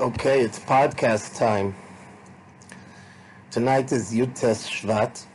Okay, 0.00 0.40
it's 0.40 0.58
podcast 0.58 1.36
time. 1.36 1.74
Tonight 3.50 3.92
is 3.92 4.10
Yutes 4.14 4.66
Shvat. 4.66 5.26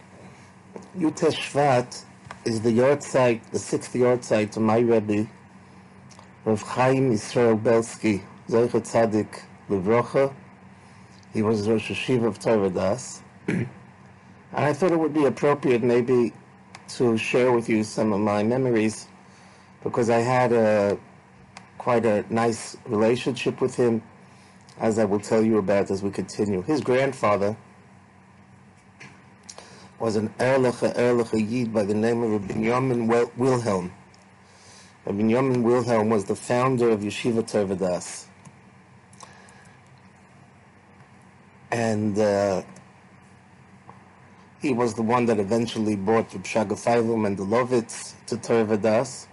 Yutes 0.98 1.36
Shvat 1.36 2.04
is 2.46 2.62
the 2.62 2.72
yahrzeit, 2.72 3.42
the 3.52 3.60
sixth 3.60 3.94
yahrzeit 3.94 4.50
to 4.54 4.60
my 4.60 4.80
Rebbe, 4.80 5.28
Rav 6.46 6.64
Chaim 6.64 7.12
Yisrael 7.12 7.62
Belsky, 7.62 8.24
Zeichet 8.50 8.82
Tzadik 8.82 9.44
Levrocha. 9.70 10.34
He 11.32 11.44
was 11.44 11.70
Rosh 11.70 11.92
Hashiva 11.92 12.26
of 12.26 12.40
Torah 12.40 12.98
and 13.48 13.68
I 14.52 14.74
thought 14.74 14.92
it 14.92 14.98
would 14.98 15.14
be 15.14 15.26
appropriate 15.26 15.84
maybe 15.84 16.34
to 16.98 17.20
share 17.20 17.52
with 17.52 17.70
you 17.70 17.84
some 17.84 18.12
of 18.12 18.20
my 18.20 18.42
memories 18.42 19.10
because 19.84 20.10
I 20.10 20.22
had 20.22 20.52
a 20.54 20.98
quite 21.78 22.08
a 22.08 22.26
nice 22.34 22.76
relationship 22.88 23.62
with 23.62 23.76
him, 23.76 24.02
as 24.80 25.00
I 25.00 25.06
will 25.06 25.20
tell 25.20 25.44
you 25.44 25.58
about 25.58 25.90
as 25.92 26.04
we 26.04 26.12
continue. 26.12 26.62
His 26.64 26.82
grandfather 26.82 27.56
was 30.00 30.16
an 30.16 30.30
Erlicha 30.40 30.94
Erlicha 30.96 31.50
Yid 31.50 31.74
by 31.74 31.84
the 31.84 31.94
name 31.94 32.22
of 32.22 32.42
Binyamin 32.42 33.08
Wilhelm. 33.38 33.92
Binyamin 35.08 35.62
Wilhelm 35.62 36.10
was 36.10 36.26
the 36.26 36.36
founder 36.36 36.90
of 36.90 37.02
Yeshiva 37.02 37.44
Tervadas. 37.44 38.26
And 41.72 42.18
uh, 42.18 42.64
he 44.62 44.74
was 44.74 44.94
the 44.96 45.02
one 45.02 45.26
that 45.28 45.40
eventually 45.40 45.96
brought 45.96 46.34
Reb 46.34 46.44
Shraga 46.44 46.74
Feivel 46.74 47.18
Mendlowitz 47.18 48.14
to 48.28 48.36
Tervadas. 48.38 49.28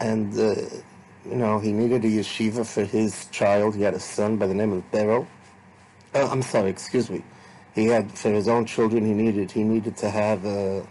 And, 0.00 0.38
uh, 0.38 0.54
you 1.28 1.36
know, 1.36 1.58
he 1.58 1.72
needed 1.72 2.04
a 2.04 2.08
yeshiva 2.08 2.66
for 2.66 2.84
his 2.84 3.26
child. 3.26 3.76
He 3.76 3.82
had 3.82 3.94
a 3.94 4.00
son 4.00 4.36
by 4.36 4.46
the 4.46 4.54
name 4.54 4.72
of 4.72 4.90
Beryl. 4.90 5.26
Uh, 6.14 6.28
I'm 6.30 6.42
sorry, 6.42 6.70
excuse 6.70 7.10
me 7.10 7.22
he 7.78 7.86
had 7.86 8.10
for 8.10 8.30
his 8.30 8.48
own 8.48 8.64
children 8.64 9.04
he 9.04 9.12
needed 9.12 9.50
he 9.50 9.62
needed 9.62 9.96
to 9.96 10.10
have 10.10 10.44
a, 10.44 10.86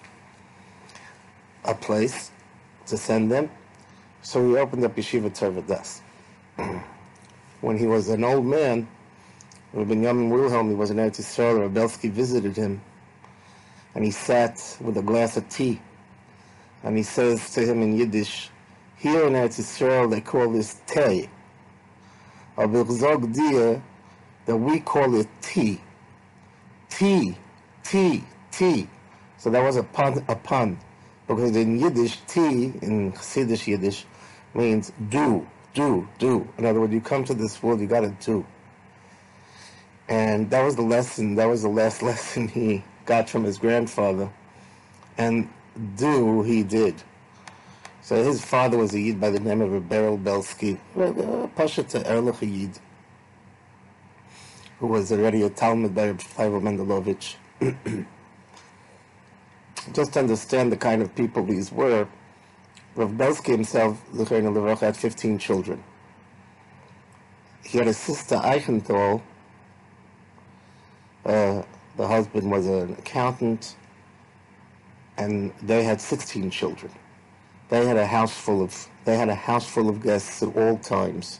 a 1.65 1.75
place 1.75 2.31
to 2.85 2.97
send 2.97 3.29
them 3.31 3.49
so 4.21 4.47
he 4.47 4.55
opened 4.57 4.83
up 4.83 4.95
yeshiva 4.95 5.29
Tervadas. 5.29 6.01
when 7.61 7.77
he 7.77 7.87
was 7.87 8.09
an 8.09 8.23
old 8.23 8.45
man 8.45 8.87
Rabbi 9.73 9.95
Yamin 9.95 10.29
Wilhelm 10.29 10.69
he 10.69 10.75
was 10.75 10.91
in 10.91 10.97
Eretz 10.97 11.19
Yisrael 11.19 11.59
Rav 11.59 11.73
Belsky 11.73 12.09
visited 12.09 12.55
him 12.55 12.81
and 13.93 14.05
he 14.05 14.11
sat 14.11 14.77
with 14.79 14.97
a 14.97 15.01
glass 15.01 15.35
of 15.35 15.47
tea 15.49 15.81
and 16.83 16.95
he 16.95 17.03
says 17.03 17.51
to 17.51 17.65
him 17.65 17.81
in 17.81 17.97
Yiddish 17.97 18.49
here 18.97 19.27
in 19.27 19.33
Eretz 19.33 19.59
Yisrael 19.59 20.09
they 20.09 20.21
call 20.21 20.51
this 20.51 20.81
tea 20.87 21.29
aber 22.57 22.85
zog 22.91 23.31
dir 23.33 23.81
that 24.45 24.57
we 24.57 24.79
call 24.79 25.15
it 25.15 25.27
tea 25.41 25.81
T, 26.97 27.35
T, 27.83 28.23
T. 28.51 28.87
So 29.37 29.51
that 29.51 29.61
was 29.61 29.75
a 29.75 29.83
pun, 29.83 30.25
a 30.27 30.35
pun. 30.35 30.79
Because 31.27 31.55
in 31.55 31.79
Yiddish, 31.79 32.17
T, 32.27 32.73
in 32.81 33.11
Chassidish 33.11 33.67
Yiddish, 33.67 34.05
means 34.55 34.91
do, 35.09 35.45
do, 35.75 36.07
do. 36.17 36.47
In 36.57 36.65
other 36.65 36.79
words, 36.79 36.93
you 36.93 37.01
come 37.01 37.23
to 37.25 37.35
this 37.35 37.61
world, 37.61 37.81
you 37.81 37.85
gotta 37.85 38.15
do. 38.19 38.43
And 40.09 40.49
that 40.49 40.63
was 40.63 40.75
the 40.75 40.81
lesson, 40.81 41.35
that 41.35 41.47
was 41.47 41.61
the 41.61 41.69
last 41.69 42.01
lesson 42.09 42.47
he 42.47 42.83
got 43.05 43.29
from 43.29 43.43
his 43.43 43.59
grandfather. 43.59 44.27
And 45.19 45.47
do, 45.97 46.41
he 46.41 46.63
did. 46.63 46.95
So 48.07 48.15
his 48.23 48.39
father 48.41 48.77
was 48.77 48.93
a 48.93 49.01
Yid 49.01 49.19
by 49.19 49.31
the 49.31 49.39
name 49.41 49.59
of 49.59 49.89
Beryl 49.89 50.15
Belsky, 50.15 50.79
Pasha 51.57 51.83
to 51.83 52.07
Erlich 52.07 52.41
Yid 52.41 52.79
who 54.79 54.87
was 54.87 55.11
already 55.11 55.41
a 55.41 55.49
Talmud 55.49 55.93
by 55.93 56.13
Feivel 56.13 56.61
Mendlowitz. 56.61 57.35
Just 59.93 60.13
to 60.13 60.19
understand 60.19 60.71
the 60.71 60.77
kind 60.77 61.01
of 61.01 61.13
people 61.15 61.43
these 61.43 61.69
were, 61.69 62.07
Rav 62.95 63.17
Belsky 63.17 63.51
himself, 63.51 64.01
Luchain 64.13 64.43
Levrach, 64.43 64.79
had 64.79 64.95
15 64.95 65.37
children. 65.37 65.83
He 67.65 67.77
had 67.77 67.87
a 67.87 67.93
sister, 67.93 68.37
Eichenthal. 68.37 69.21
Uh, 71.25 71.61
the 71.97 72.07
husband 72.07 72.49
was 72.49 72.67
an 72.67 72.93
accountant, 72.93 73.75
and 75.17 75.51
they 75.61 75.83
had 75.83 75.99
16 75.99 76.49
children. 76.51 76.93
They 77.69 77.85
had 77.85 77.97
a 77.97 78.05
house 78.07 78.33
full 78.33 78.61
of 78.61 78.87
they 79.05 79.17
had 79.17 79.29
a 79.29 79.35
house 79.35 79.67
full 79.67 79.89
of 79.89 80.01
guests 80.01 80.43
at 80.43 80.55
all 80.55 80.77
times. 80.77 81.39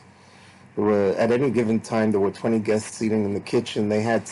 There 0.76 0.84
were 0.84 1.14
at 1.18 1.30
any 1.32 1.50
given 1.50 1.80
time 1.80 2.10
there 2.10 2.20
were 2.20 2.30
20 2.30 2.60
guests 2.60 3.02
eating 3.02 3.24
in 3.24 3.34
the 3.34 3.40
kitchen. 3.40 3.88
They 3.88 4.02
had 4.02 4.30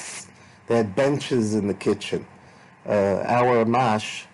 they 0.66 0.76
had 0.76 0.94
benches 0.94 1.54
in 1.54 1.66
the 1.66 1.74
kitchen. 1.74 2.26
Uh, 2.86 3.22
our 3.26 3.64
Mash, 3.64 4.26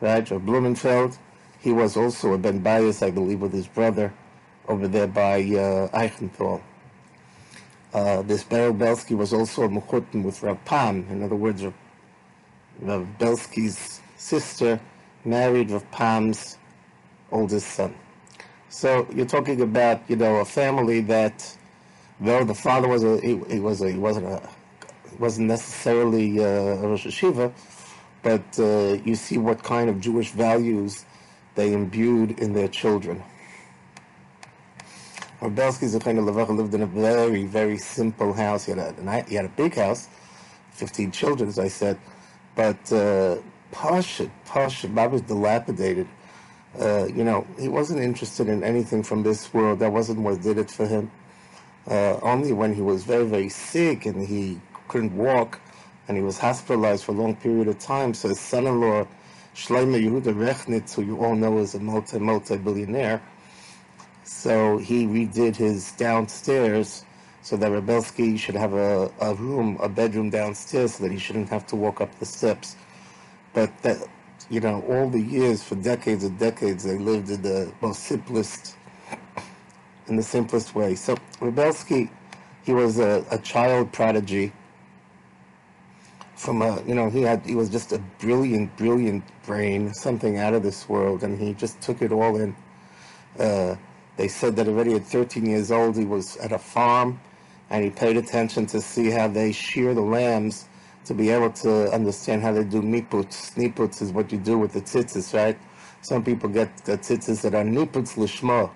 right, 0.00 0.28
of 0.30 0.46
Blumenfeld, 0.46 1.18
he 1.60 1.72
was 1.72 1.96
also 1.96 2.32
a 2.32 2.38
Ben 2.38 2.60
Bias, 2.60 3.02
I 3.02 3.10
believe, 3.10 3.40
with 3.40 3.52
his 3.52 3.66
brother 3.66 4.12
over 4.66 4.88
there 4.88 5.06
by 5.06 5.40
uh, 5.40 5.88
Eichenthal. 5.88 6.62
Uh, 7.92 8.22
this 8.22 8.42
Beryl 8.42 8.72
Belsky 8.72 9.14
was 9.14 9.32
also 9.32 9.64
a 9.64 9.68
Mechutin 9.68 10.22
with 10.22 10.42
Rav. 10.42 10.58
In 11.10 11.22
other 11.22 11.36
words, 11.36 11.62
Rav 12.80 13.06
Belsky's 13.18 14.00
sister 14.16 14.80
married 15.24 15.70
Rav 15.70 15.88
Pam's 15.90 16.56
oldest 17.32 17.68
son. 17.68 17.94
So 18.68 19.06
you're 19.14 19.26
talking 19.26 19.60
about 19.60 20.02
you 20.08 20.16
know 20.16 20.36
a 20.36 20.44
family 20.44 21.00
that 21.02 21.56
though 22.20 22.44
the 22.44 22.54
father 22.54 22.88
was 22.88 23.04
a 23.04 23.20
he, 23.20 23.40
he 23.50 23.60
was 23.60 23.82
a 23.82 23.90
he 23.90 23.98
wasn't 23.98 24.26
a 24.26 24.48
wasn't 25.18 25.48
necessarily 25.48 26.40
uh, 26.40 26.44
a 26.82 26.88
Rosh 26.88 27.06
Hashiva, 27.06 27.52
but 28.22 28.58
uh, 28.58 28.98
you 29.04 29.14
see 29.14 29.38
what 29.38 29.62
kind 29.62 29.90
of 29.90 30.00
Jewish 30.00 30.30
values 30.30 31.04
they 31.54 31.72
imbued 31.72 32.38
in 32.40 32.52
their 32.52 32.68
children. 32.68 33.22
Rav 35.40 35.54
Belsky 35.54 35.86
Zechina 35.86 36.20
Levacha 36.20 36.56
lived 36.56 36.72
in 36.72 36.82
a 36.82 36.86
very, 36.86 37.44
very 37.44 37.76
simple 37.76 38.32
house. 38.32 38.64
He 38.64 38.72
had 38.72 38.78
a, 38.78 39.24
he 39.28 39.34
had 39.34 39.44
a 39.44 39.48
big 39.50 39.74
house, 39.74 40.08
15 40.70 41.10
children, 41.10 41.48
as 41.48 41.58
I 41.58 41.68
said, 41.68 41.98
but 42.54 42.92
uh, 42.92 43.36
posh, 43.72 44.22
posh, 44.44 44.84
Bob 44.86 45.12
was 45.12 45.22
dilapidated 45.22 46.06
uh, 46.80 47.06
you 47.06 47.24
know, 47.24 47.46
he 47.58 47.68
wasn't 47.68 48.00
interested 48.00 48.48
in 48.48 48.62
anything 48.62 49.02
from 49.02 49.22
this 49.22 49.52
world. 49.52 49.78
That 49.80 49.92
wasn't 49.92 50.20
what 50.20 50.40
did 50.42 50.58
it 50.58 50.70
for 50.70 50.86
him. 50.86 51.10
Uh, 51.86 52.18
only 52.22 52.52
when 52.52 52.74
he 52.74 52.80
was 52.80 53.04
very, 53.04 53.26
very 53.26 53.48
sick 53.48 54.06
and 54.06 54.26
he 54.26 54.60
couldn't 54.88 55.14
walk 55.16 55.60
and 56.08 56.16
he 56.16 56.22
was 56.22 56.38
hospitalized 56.38 57.04
for 57.04 57.12
a 57.12 57.14
long 57.14 57.36
period 57.36 57.68
of 57.68 57.78
time. 57.78 58.14
So 58.14 58.28
his 58.28 58.40
son-in-law, 58.40 59.06
Shlomo 59.54 60.02
Yehuda 60.02 60.34
Rechnitz, 60.34 60.94
who 60.94 61.02
you 61.02 61.18
all 61.22 61.34
know 61.34 61.58
is 61.58 61.74
a 61.74 61.80
multi, 61.80 62.18
multi-billionaire, 62.18 63.20
so 64.24 64.78
he 64.78 65.06
redid 65.06 65.56
his 65.56 65.92
downstairs 65.92 67.04
so 67.42 67.56
that 67.56 67.70
Reb 67.70 67.86
Belsky 67.86 68.36
should 68.36 68.54
have 68.54 68.72
a, 68.72 69.10
a 69.20 69.34
room, 69.34 69.76
a 69.80 69.88
bedroom 69.88 70.30
downstairs 70.30 70.94
so 70.94 71.04
that 71.04 71.12
he 71.12 71.18
shouldn't 71.18 71.48
have 71.48 71.66
to 71.66 71.76
walk 71.76 72.00
up 72.00 72.16
the 72.18 72.26
steps. 72.26 72.76
But 73.52 73.70
that, 73.82 73.98
you 74.52 74.60
know, 74.60 74.82
all 74.82 75.08
the 75.08 75.18
years, 75.18 75.62
for 75.62 75.76
decades 75.76 76.24
and 76.24 76.38
decades, 76.38 76.84
they 76.84 76.98
lived 76.98 77.30
in 77.30 77.40
the 77.40 77.72
most 77.80 78.02
simplest, 78.02 78.76
in 80.08 80.16
the 80.16 80.22
simplest 80.22 80.74
way. 80.74 80.94
So 80.94 81.16
Reb 81.40 81.54
Belsky, 81.54 82.10
he 82.62 82.74
was 82.74 82.98
a, 82.98 83.24
a 83.30 83.38
child 83.38 83.92
prodigy. 83.92 84.52
From 86.36 86.60
a, 86.60 86.82
you 86.86 86.94
know, 86.94 87.08
he 87.08 87.22
had, 87.22 87.46
he 87.46 87.54
was 87.54 87.70
just 87.70 87.92
a 87.92 87.98
brilliant, 88.18 88.76
brilliant 88.76 89.24
brain, 89.46 89.94
something 89.94 90.36
out 90.36 90.52
of 90.52 90.62
this 90.62 90.86
world, 90.86 91.22
and 91.22 91.40
he 91.40 91.54
just 91.54 91.80
took 91.80 92.02
it 92.02 92.12
all 92.12 92.36
in. 92.36 92.54
Uh, 93.38 93.76
they 94.18 94.28
said 94.28 94.54
that 94.56 94.68
already 94.68 94.92
at 94.92 95.04
13 95.04 95.46
years 95.46 95.70
old, 95.72 95.96
he 95.96 96.04
was 96.04 96.36
at 96.36 96.52
a 96.52 96.58
farm, 96.58 97.18
and 97.70 97.82
he 97.82 97.88
paid 97.88 98.18
attention 98.18 98.66
to 98.66 98.82
see 98.82 99.08
how 99.08 99.28
they 99.28 99.50
shear 99.50 99.94
the 99.94 100.02
lambs 100.02 100.68
to 101.04 101.14
be 101.14 101.30
able 101.30 101.50
to 101.50 101.92
understand 101.92 102.42
how 102.42 102.52
they 102.52 102.64
do 102.64 102.80
niputs. 102.82 103.54
Niputs 103.54 104.02
is 104.02 104.12
what 104.12 104.30
you 104.30 104.38
do 104.38 104.58
with 104.58 104.72
the 104.72 104.80
tzitzis, 104.80 105.34
right? 105.34 105.58
Some 106.00 106.24
people 106.24 106.48
get 106.48 106.76
the 106.84 106.98
tzitzis 106.98 107.42
that 107.42 107.54
are 107.54 107.64
niputs 107.64 108.14
lishma, 108.14 108.70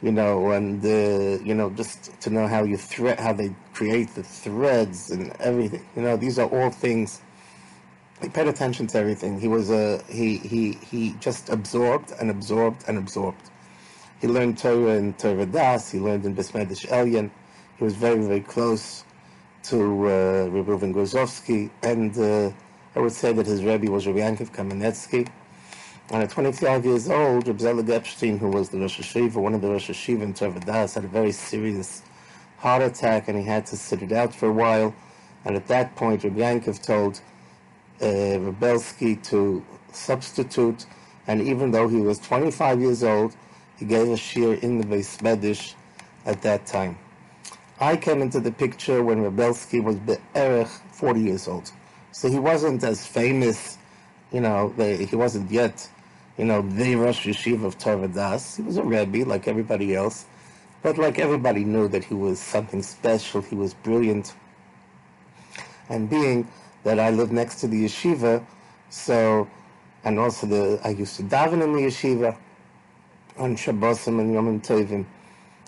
you 0.00 0.12
know, 0.12 0.50
and 0.52 0.84
uh, 0.84 1.42
you 1.44 1.54
know 1.54 1.70
just 1.70 2.20
to 2.20 2.30
know 2.30 2.46
how 2.46 2.64
you 2.64 2.76
thread, 2.76 3.18
how 3.18 3.32
they 3.32 3.54
create 3.72 4.14
the 4.14 4.22
threads 4.22 5.10
and 5.10 5.32
everything. 5.40 5.84
You 5.96 6.02
know, 6.02 6.16
these 6.16 6.38
are 6.38 6.48
all 6.48 6.70
things. 6.70 7.20
He 8.22 8.28
paid 8.28 8.46
attention 8.46 8.86
to 8.88 8.98
everything. 8.98 9.40
He 9.40 9.48
was 9.48 9.70
a 9.70 10.02
he 10.08 10.38
he 10.38 10.72
he 10.72 11.14
just 11.20 11.48
absorbed 11.48 12.12
and 12.20 12.30
absorbed 12.30 12.84
and 12.88 12.96
absorbed. 12.98 13.50
He 14.20 14.28
learned 14.28 14.58
Torah 14.58 14.94
in 14.94 15.14
Torah 15.14 15.46
Das. 15.46 15.90
He 15.90 15.98
learned 15.98 16.24
in 16.24 16.34
Besmedish 16.34 16.86
Elyon. 16.88 17.30
He 17.76 17.84
was 17.84 17.94
very 17.94 18.24
very 18.24 18.40
close 18.40 19.04
to 19.64 19.76
uh, 19.76 20.48
Rabbi 20.50 20.70
Reuven 20.70 21.70
and 21.82 22.18
uh, 22.18 22.52
I 22.96 23.00
would 23.00 23.12
say 23.12 23.32
that 23.32 23.46
his 23.46 23.64
Rebbe 23.64 23.90
was 23.90 24.06
Rabbi 24.06 24.20
Yankov 24.20 24.50
Kamenetsky. 24.52 25.28
And 26.10 26.22
at 26.22 26.30
25 26.30 26.84
years 26.84 27.08
old, 27.08 27.48
Rabbi 27.48 27.58
Zelig 27.58 27.88
Epstein, 27.88 28.38
who 28.38 28.48
was 28.48 28.68
the 28.68 28.78
Rosh 28.78 29.00
Hashiva, 29.00 29.36
one 29.36 29.54
of 29.54 29.62
the 29.62 29.70
Rosh 29.70 29.90
Hashiva 29.90 30.22
in 30.22 30.34
Torvadas, 30.34 30.94
had 30.94 31.04
a 31.04 31.08
very 31.08 31.32
serious 31.32 32.02
heart 32.58 32.82
attack, 32.82 33.28
and 33.28 33.38
he 33.38 33.44
had 33.44 33.64
to 33.66 33.76
sit 33.76 34.02
it 34.02 34.12
out 34.12 34.34
for 34.34 34.48
a 34.48 34.52
while. 34.52 34.94
And 35.46 35.56
at 35.56 35.66
that 35.68 35.96
point, 35.96 36.24
Rabbi 36.24 36.40
Yankov 36.40 36.82
told 36.82 37.20
uh, 38.02 38.38
Reb 38.38 38.60
Belsky 38.60 39.16
to 39.16 39.64
substitute, 39.92 40.84
and 41.26 41.40
even 41.40 41.70
though 41.70 41.88
he 41.88 42.00
was 42.00 42.18
25 42.18 42.80
years 42.80 43.02
old, 43.02 43.34
he 43.76 43.86
gave 43.86 44.08
a 44.08 44.16
shir 44.16 44.54
in 44.54 44.78
the 44.78 44.86
Beis 44.86 45.18
Medish 45.18 45.74
at 46.26 46.42
that 46.42 46.66
time. 46.66 46.98
I 47.80 47.96
came 47.96 48.22
into 48.22 48.38
the 48.38 48.52
picture 48.52 49.02
when 49.02 49.22
Reb 49.22 49.36
Belsky 49.36 49.80
was 49.80 49.96
Be'erech 49.96 50.68
40 50.92 51.20
years 51.20 51.48
old. 51.48 51.72
So 52.12 52.28
he 52.28 52.38
wasn't 52.38 52.84
as 52.84 53.04
famous, 53.04 53.78
you 54.32 54.40
know, 54.40 54.68
he 54.78 55.16
wasn't 55.16 55.50
yet, 55.50 55.88
you 56.38 56.44
know, 56.44 56.62
the 56.62 56.94
Rosh 56.94 57.26
Yeshiva 57.26 57.64
of 57.64 57.76
Torah 57.78 58.06
Das. 58.06 58.56
He 58.56 58.62
was 58.62 58.76
a 58.76 58.82
Rebbe 58.84 59.28
like 59.28 59.48
everybody 59.48 59.94
else. 59.94 60.26
But 60.82 60.98
like 60.98 61.18
everybody 61.18 61.64
knew 61.64 61.88
that 61.88 62.04
he 62.04 62.14
was 62.14 62.38
something 62.38 62.82
special, 62.82 63.40
he 63.42 63.56
was 63.56 63.74
brilliant. 63.74 64.34
And 65.88 66.08
being 66.08 66.46
that 66.84 67.00
I 67.00 67.10
lived 67.10 67.32
next 67.32 67.56
to 67.62 67.66
the 67.66 67.86
yeshiva, 67.86 68.44
so, 68.90 69.48
and 70.04 70.18
also 70.20 70.46
the, 70.46 70.80
I 70.84 70.90
used 70.90 71.16
to 71.16 71.24
daven 71.24 71.62
in 71.62 71.72
the 71.72 71.80
yeshiva 71.80 72.36
on 73.36 73.56
Shabbosim 73.56 74.20
and 74.20 74.32
Yom 74.32 74.60
Tovim. 74.60 75.06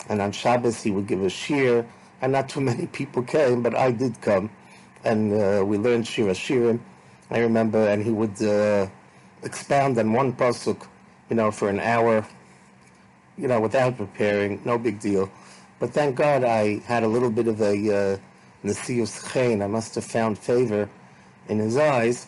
And 0.09 0.23
on 0.23 0.31
Shabbos 0.31 0.83
he 0.83 0.93
would 0.93 1.07
give 1.09 1.23
a 1.23 1.31
shir, 1.31 1.85
and 2.23 2.33
not 2.33 2.49
too 2.49 2.61
many 2.61 2.87
people 2.87 3.23
came, 3.23 3.63
but 3.63 3.75
I 3.75 3.91
did 3.93 4.21
come. 4.21 4.51
And 5.05 5.33
uh, 5.33 5.65
we 5.65 5.79
learned 5.79 6.07
Shir 6.07 6.25
Shirim, 6.25 6.81
I 7.31 7.39
remember, 7.39 7.89
and 7.89 8.03
he 8.03 8.11
would 8.11 8.41
uh, 8.43 8.87
expound 9.43 9.99
on 9.99 10.13
one 10.13 10.33
pasuk, 10.33 10.87
you 11.31 11.37
know, 11.37 11.51
for 11.51 11.69
an 11.69 11.81
hour, 11.81 12.27
you 13.37 13.49
know, 13.49 13.61
without 13.61 13.97
preparing, 13.97 14.61
no 14.65 14.79
big 14.79 14.99
deal. 15.01 15.31
But 15.79 15.91
thank 15.91 16.17
God 16.17 16.43
I 16.43 16.79
had 16.81 17.03
a 17.03 17.09
little 17.09 17.31
bit 17.31 17.49
of 17.49 17.61
a 17.61 18.15
uh, 18.15 18.19
Chain. 19.33 19.63
I 19.63 19.67
must 19.67 19.95
have 19.95 20.05
found 20.05 20.39
favor 20.39 20.89
in 21.49 21.59
his 21.59 21.77
eyes. 21.77 22.27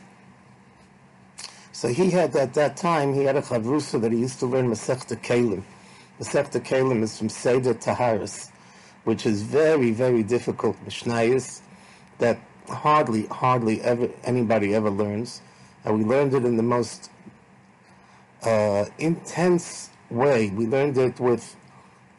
So 1.72 1.88
he 1.88 2.10
had, 2.10 2.36
at 2.36 2.54
that 2.54 2.76
time, 2.76 3.14
he 3.14 3.24
had 3.24 3.36
a 3.36 3.42
chavrusa 3.42 4.00
that 4.00 4.12
he 4.12 4.18
used 4.18 4.38
to 4.40 4.46
learn 4.46 4.68
Masechta 4.68 5.16
Kalim. 5.16 5.62
Masechta 6.20 6.60
Kalim 6.60 7.02
is 7.02 7.16
from 7.16 7.28
Seder 7.28 7.74
Taharis, 7.74 8.50
which 9.08 9.24
is 9.24 9.40
very, 9.40 9.90
very 9.90 10.22
difficult 10.22 10.76
Mishnayis 10.84 11.62
that 12.18 12.38
hardly, 12.68 13.24
hardly 13.28 13.80
ever 13.80 14.10
anybody 14.22 14.74
ever 14.74 14.90
learns. 14.90 15.40
And 15.82 15.96
we 15.98 16.04
learned 16.04 16.34
it 16.34 16.44
in 16.44 16.58
the 16.58 16.62
most 16.62 17.10
uh, 18.42 18.84
intense 18.98 19.88
way. 20.10 20.50
We 20.50 20.66
learned 20.66 20.98
it 20.98 21.18
with 21.20 21.56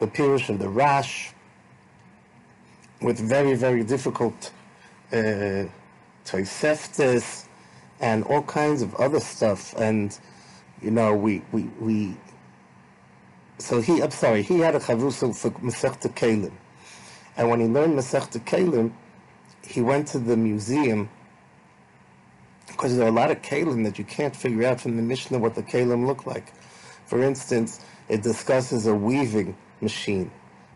the 0.00 0.08
Pirush 0.08 0.48
of 0.48 0.58
the 0.58 0.68
Rash, 0.68 1.32
with 3.00 3.20
very, 3.20 3.54
very 3.54 3.84
difficult 3.84 4.50
uh, 5.12 5.66
and 8.00 8.24
all 8.24 8.42
kinds 8.42 8.82
of 8.82 8.96
other 8.96 9.20
stuff. 9.20 9.76
And, 9.78 10.18
you 10.82 10.90
know, 10.90 11.14
we, 11.14 11.42
we, 11.52 11.62
we 11.78 12.16
so 13.58 13.80
he, 13.80 14.02
I'm 14.02 14.10
sorry, 14.10 14.42
he 14.42 14.58
had 14.58 14.74
a 14.74 14.80
chavrusa 14.80 15.36
for 15.36 15.50
Masechta 15.50 16.08
Kalim. 16.08 16.50
And 17.40 17.48
when 17.48 17.58
he 17.58 17.66
learned 17.66 17.98
Masechta 17.98 18.38
Kalim, 18.44 18.92
he 19.66 19.80
went 19.80 20.08
to 20.08 20.18
the 20.18 20.36
museum 20.36 21.08
because 22.66 22.94
there 22.94 23.06
are 23.06 23.08
a 23.08 23.12
lot 23.12 23.30
of 23.30 23.40
Kalim 23.40 23.82
that 23.84 23.98
you 23.98 24.04
can't 24.04 24.36
figure 24.36 24.66
out 24.66 24.78
from 24.78 24.96
the 24.96 25.02
Mishnah 25.02 25.38
what 25.38 25.54
the 25.54 25.62
Kalim 25.62 26.06
look 26.06 26.26
like. 26.26 26.52
For 27.06 27.22
instance, 27.22 27.80
it 28.10 28.22
discusses 28.22 28.86
a 28.86 28.94
weaving 28.94 29.56
machine. 29.80 30.30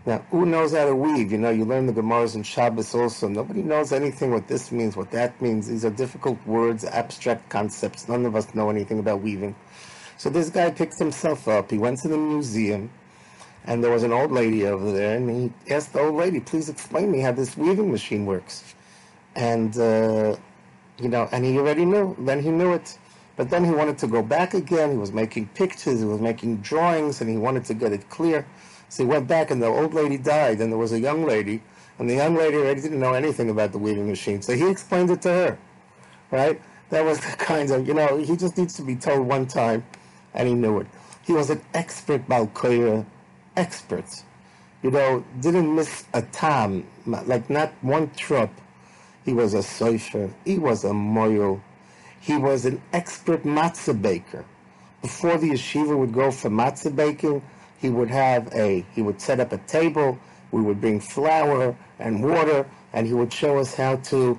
Now, 0.07 0.25
who 0.31 0.47
knows 0.47 0.73
how 0.73 0.87
to 0.87 0.97
weave? 0.97 1.33
You 1.33 1.37
know, 1.37 1.51
you 1.51 1.67
learn 1.67 1.85
the 1.85 1.93
Gemaras 1.93 2.35
and 2.35 2.47
Shabbos 2.47 2.95
also. 2.95 3.29
Nobody 3.29 3.63
knows 3.63 3.93
anything 3.93 4.31
what 4.31 4.49
this 4.49 4.73
means, 4.73 4.97
what 4.97 5.11
that 5.11 5.39
means. 5.43 5.69
These 5.69 5.85
are 5.85 5.91
difficult 5.91 6.39
words, 6.47 6.87
abstract 6.87 7.51
concepts. 7.51 8.09
None 8.09 8.25
of 8.25 8.35
us 8.37 8.55
know 8.55 8.71
anything 8.71 9.01
about 9.01 9.21
weaving. 9.21 9.55
So 10.17 10.31
this 10.31 10.49
guy 10.49 10.71
picks 10.71 10.99
himself 10.99 11.47
up. 11.47 11.71
He 11.71 11.77
went 11.77 11.99
to 12.01 12.09
the 12.09 12.17
museum, 12.17 12.89
and 13.67 13.83
there 13.83 13.91
was 13.91 14.03
an 14.03 14.13
old 14.13 14.33
lady 14.33 14.67
over 14.67 14.93
there, 14.93 15.17
and 15.17 15.31
he 15.31 15.73
asked 15.73 15.93
the 15.93 16.01
old 16.01 16.15
lady, 16.17 16.41
"Please 16.41 16.69
explain 16.69 17.11
me 17.11 17.21
how 17.21 17.33
this 17.33 17.57
weaving 17.57 17.91
machine 17.91 18.27
works." 18.27 18.75
And 19.37 19.77
uh, 19.79 20.37
you 21.01 21.09
know, 21.09 21.29
and 21.33 21.45
he 21.45 21.59
already 21.59 21.85
knew. 21.85 22.17
Then 22.19 22.41
he 22.41 22.51
knew 22.51 22.73
it. 22.73 22.99
But 23.37 23.51
then 23.51 23.65
he 23.65 23.71
wanted 23.71 23.99
to 23.99 24.07
go 24.07 24.23
back 24.23 24.55
again. 24.55 24.93
He 24.93 24.97
was 24.97 25.13
making 25.13 25.49
pictures. 25.49 25.99
He 25.99 26.05
was 26.05 26.21
making 26.21 26.59
drawings, 26.59 27.21
and 27.21 27.29
he 27.29 27.37
wanted 27.37 27.65
to 27.67 27.75
get 27.75 27.93
it 27.93 28.09
clear. 28.09 28.47
So 28.89 29.03
he 29.03 29.09
went 29.09 29.27
back, 29.27 29.51
and 29.51 29.61
the 29.61 29.67
old 29.67 29.93
lady 29.93 30.19
died, 30.19 30.61
and 30.61 30.71
there 30.71 30.79
was 30.79 30.93
a 30.93 31.01
young 31.01 31.25
lady, 31.27 31.61
and 31.99 32.09
the 32.09 32.15
young 32.15 32.37
lady 32.37 32.57
already 32.59 32.81
didn't 32.81 33.01
know 33.01 33.15
anything 33.15 33.51
about 33.51 33.73
the 33.73 33.79
weaving 33.79 34.09
machine. 34.09 34.41
So 34.41 34.55
he 34.55 34.69
explained 34.69 35.11
it 35.11 35.23
to 35.23 35.29
her, 35.31 35.59
right? 36.31 36.61
That 36.91 37.05
was 37.05 37.19
the 37.29 37.37
kind 37.37 37.71
of, 37.73 37.89
you 37.89 37.95
know, 37.95 38.19
he 38.19 38.37
just 38.37 38.57
needs 38.57 38.75
to 38.75 38.83
be 38.83 38.95
told 38.95 39.27
one 39.27 39.47
time, 39.47 39.85
and 40.33 40.47
he 40.47 40.55
knew 40.55 40.79
it. 40.79 40.87
He 41.27 41.33
was 41.33 41.51
an 41.51 41.61
expert 41.75 42.29
Balkoya, 42.29 43.05
expert. 43.57 44.23
You 44.83 44.91
know, 44.91 45.25
didn't 45.41 45.75
miss 45.75 46.05
a 46.13 46.23
time, 46.23 46.87
like 47.07 47.49
not 47.49 47.73
one 47.81 48.11
trip. 48.11 48.51
He 49.25 49.33
was 49.33 49.55
a 49.55 49.59
soifer. 49.59 50.33
He 50.45 50.59
was 50.59 50.85
a 50.85 50.91
moyo. 50.91 51.61
He 52.21 52.37
was 52.37 52.65
an 52.65 52.81
expert 52.93 53.45
matzah 53.45 54.01
baker. 54.01 54.45
Before 55.03 55.37
the 55.37 55.51
yeshiva 55.51 55.97
would 55.97 56.13
go 56.13 56.31
for 56.31 56.51
matzah 56.51 56.95
baking, 56.95 57.43
he 57.79 57.91
would 57.91 58.09
have 58.09 58.53
a, 58.55 58.85
he 58.95 59.03
would 59.03 59.21
set 59.21 59.41
up 59.41 59.53
a 59.53 59.59
table, 59.59 60.19
we 60.51 60.63
would 60.63 60.81
bring 60.81 61.01
flour 61.01 61.77
and 61.99 62.23
water, 62.23 62.67
and 62.93 63.07
he 63.07 63.13
would 63.13 63.33
show 63.33 63.59
us 63.59 63.75
how 63.75 63.97
to 63.97 64.39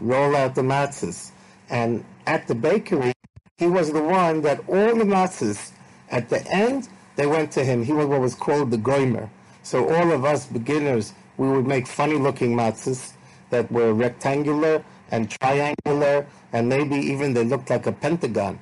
roll 0.00 0.36
out 0.36 0.54
the 0.54 0.62
matzahs. 0.62 1.30
And 1.70 2.04
at 2.26 2.46
the 2.46 2.54
bakery, 2.54 3.12
he 3.56 3.66
was 3.66 3.92
the 3.92 4.02
one 4.02 4.42
that 4.42 4.60
all 4.68 4.94
the 4.94 5.04
matzahs, 5.04 5.72
at 6.10 6.28
the 6.28 6.46
end, 6.48 6.88
they 7.16 7.26
went 7.26 7.52
to 7.52 7.64
him. 7.64 7.84
He 7.84 7.92
was 7.92 8.06
what 8.06 8.20
was 8.20 8.34
called 8.34 8.70
the 8.70 8.78
goimer. 8.78 9.28
So 9.62 9.88
all 9.94 10.12
of 10.12 10.24
us 10.24 10.46
beginners, 10.46 11.14
we 11.36 11.48
would 11.48 11.66
make 11.66 11.86
funny 11.86 12.16
looking 12.16 12.54
matzahs 12.54 13.12
that 13.50 13.70
were 13.70 13.92
rectangular 13.92 14.84
and 15.10 15.30
triangular, 15.30 16.26
and 16.52 16.68
maybe 16.68 16.96
even 16.96 17.34
they 17.34 17.44
looked 17.44 17.70
like 17.70 17.86
a 17.86 17.92
pentagon. 17.92 18.58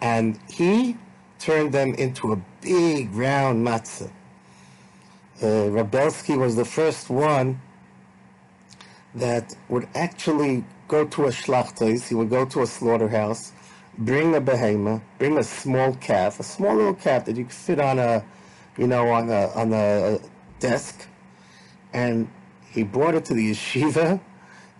And 0.00 0.38
he 0.48 0.96
turned 1.38 1.72
them 1.72 1.94
into 1.94 2.32
a 2.32 2.36
big 2.60 3.12
round 3.14 3.66
matzah. 3.66 4.10
Uh, 5.42 5.70
Rav 5.70 5.90
Belsky 5.90 6.36
was 6.36 6.56
the 6.56 6.64
first 6.64 7.10
one 7.10 7.60
that 9.14 9.54
would 9.68 9.88
actually 9.94 10.64
go 10.88 11.04
to 11.04 11.24
a 11.24 11.28
shlachtais, 11.28 12.08
he 12.08 12.14
would 12.14 12.30
go 12.30 12.44
to 12.46 12.62
a 12.62 12.66
slaughterhouse, 12.66 13.52
bring 13.98 14.34
a 14.36 14.40
behema, 14.40 15.02
bring 15.18 15.36
a 15.38 15.42
small 15.42 15.92
calf, 15.94 16.38
a 16.38 16.42
small 16.42 16.74
little 16.76 16.94
calf 16.94 17.24
that 17.24 17.36
you 17.36 17.44
could 17.44 17.52
fit 17.52 17.80
on 17.80 17.98
a, 17.98 18.24
you 18.76 18.86
know, 18.86 19.08
on 19.10 19.28
a, 19.28 19.48
on 19.48 19.72
a 19.72 20.18
desk, 20.60 21.06
and 21.92 22.30
he 22.70 22.84
brought 22.84 23.14
it 23.14 23.24
to 23.24 23.34
the 23.34 23.50
yeshiva, 23.50 24.20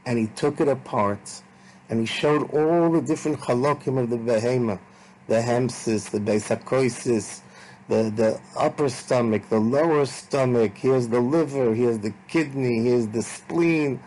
and 0.07 0.19
he 0.19 0.29
took 0.29 0.61
it 0.61 0.69
apart, 0.69 1.43
and 1.89 2.01
he 2.01 2.07
showed 2.07 2.49
all 2.53 2.91
the 2.91 3.03
different 3.03 3.41
halakim 3.41 3.99
of 4.01 4.09
the 4.09 4.17
behema, 4.17 4.79
the 5.27 5.35
hemsis, 5.35 6.11
the 6.11 6.19
besakoisis, 6.19 7.41
the, 7.89 8.13
the 8.15 8.41
upper 8.57 8.89
stomach, 8.89 9.49
the 9.49 9.59
lower 9.59 10.07
stomach, 10.07 10.77
here's 10.77 11.09
the 11.09 11.21
liver, 11.21 11.75
here's 11.75 11.99
the 11.99 12.13
kidney, 12.29 12.85
here's 12.85 13.09
the 13.09 13.23
spleen. 13.23 14.01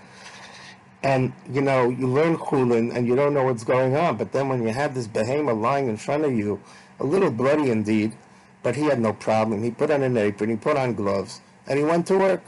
And, 1.04 1.34
you 1.52 1.62
know, 1.62 1.90
you 1.90 2.08
learn 2.08 2.38
chulin 2.38 2.96
and 2.96 3.08
you 3.08 3.16
don't 3.16 3.34
know 3.34 3.44
what's 3.44 3.64
going 3.64 3.96
on. 3.96 4.18
But 4.18 4.32
then 4.32 4.50
when 4.50 4.62
you 4.64 4.70
have 4.70 4.94
this 4.94 5.08
behemoth 5.08 5.58
lying 5.58 5.88
in 5.88 5.98
front 5.98 6.26
of 6.26 6.34
you, 6.34 6.62
a 7.00 7.04
little 7.04 7.32
bloody 7.32 7.72
indeed, 7.72 8.16
but 8.64 8.76
he 8.76 8.84
had 8.84 9.00
no 9.00 9.14
problem. 9.14 9.64
He 9.64 9.72
put 9.72 9.90
on 9.90 10.04
an 10.04 10.16
apron, 10.18 10.50
he 10.52 10.56
put 10.56 10.78
on 10.78 10.94
gloves, 10.94 11.42
and 11.68 11.80
he 11.80 11.86
went 11.86 12.06
to 12.08 12.18
work. 12.18 12.44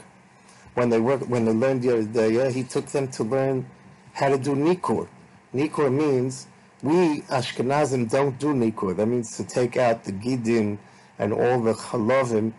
When 0.74 0.88
they 0.88 1.00
work, 1.00 1.22
when 1.28 1.44
they 1.44 1.52
learned 1.52 1.82
the 1.82 2.50
he 2.52 2.64
took 2.64 2.86
them 2.86 3.08
to 3.12 3.24
learn 3.24 3.66
how 4.12 4.28
to 4.28 4.38
do 4.38 4.54
nikur. 4.54 5.08
Nikur 5.54 5.92
means 5.92 6.48
we 6.82 7.22
Ashkenazim 7.22 8.10
don't 8.10 8.38
do 8.38 8.48
nikur. 8.48 8.96
That 8.96 9.06
means 9.06 9.36
to 9.36 9.44
take 9.44 9.76
out 9.76 10.04
the 10.04 10.12
gidim 10.12 10.78
and 11.18 11.32
all 11.32 11.60
the 11.60 11.74
chalovim 11.74 12.52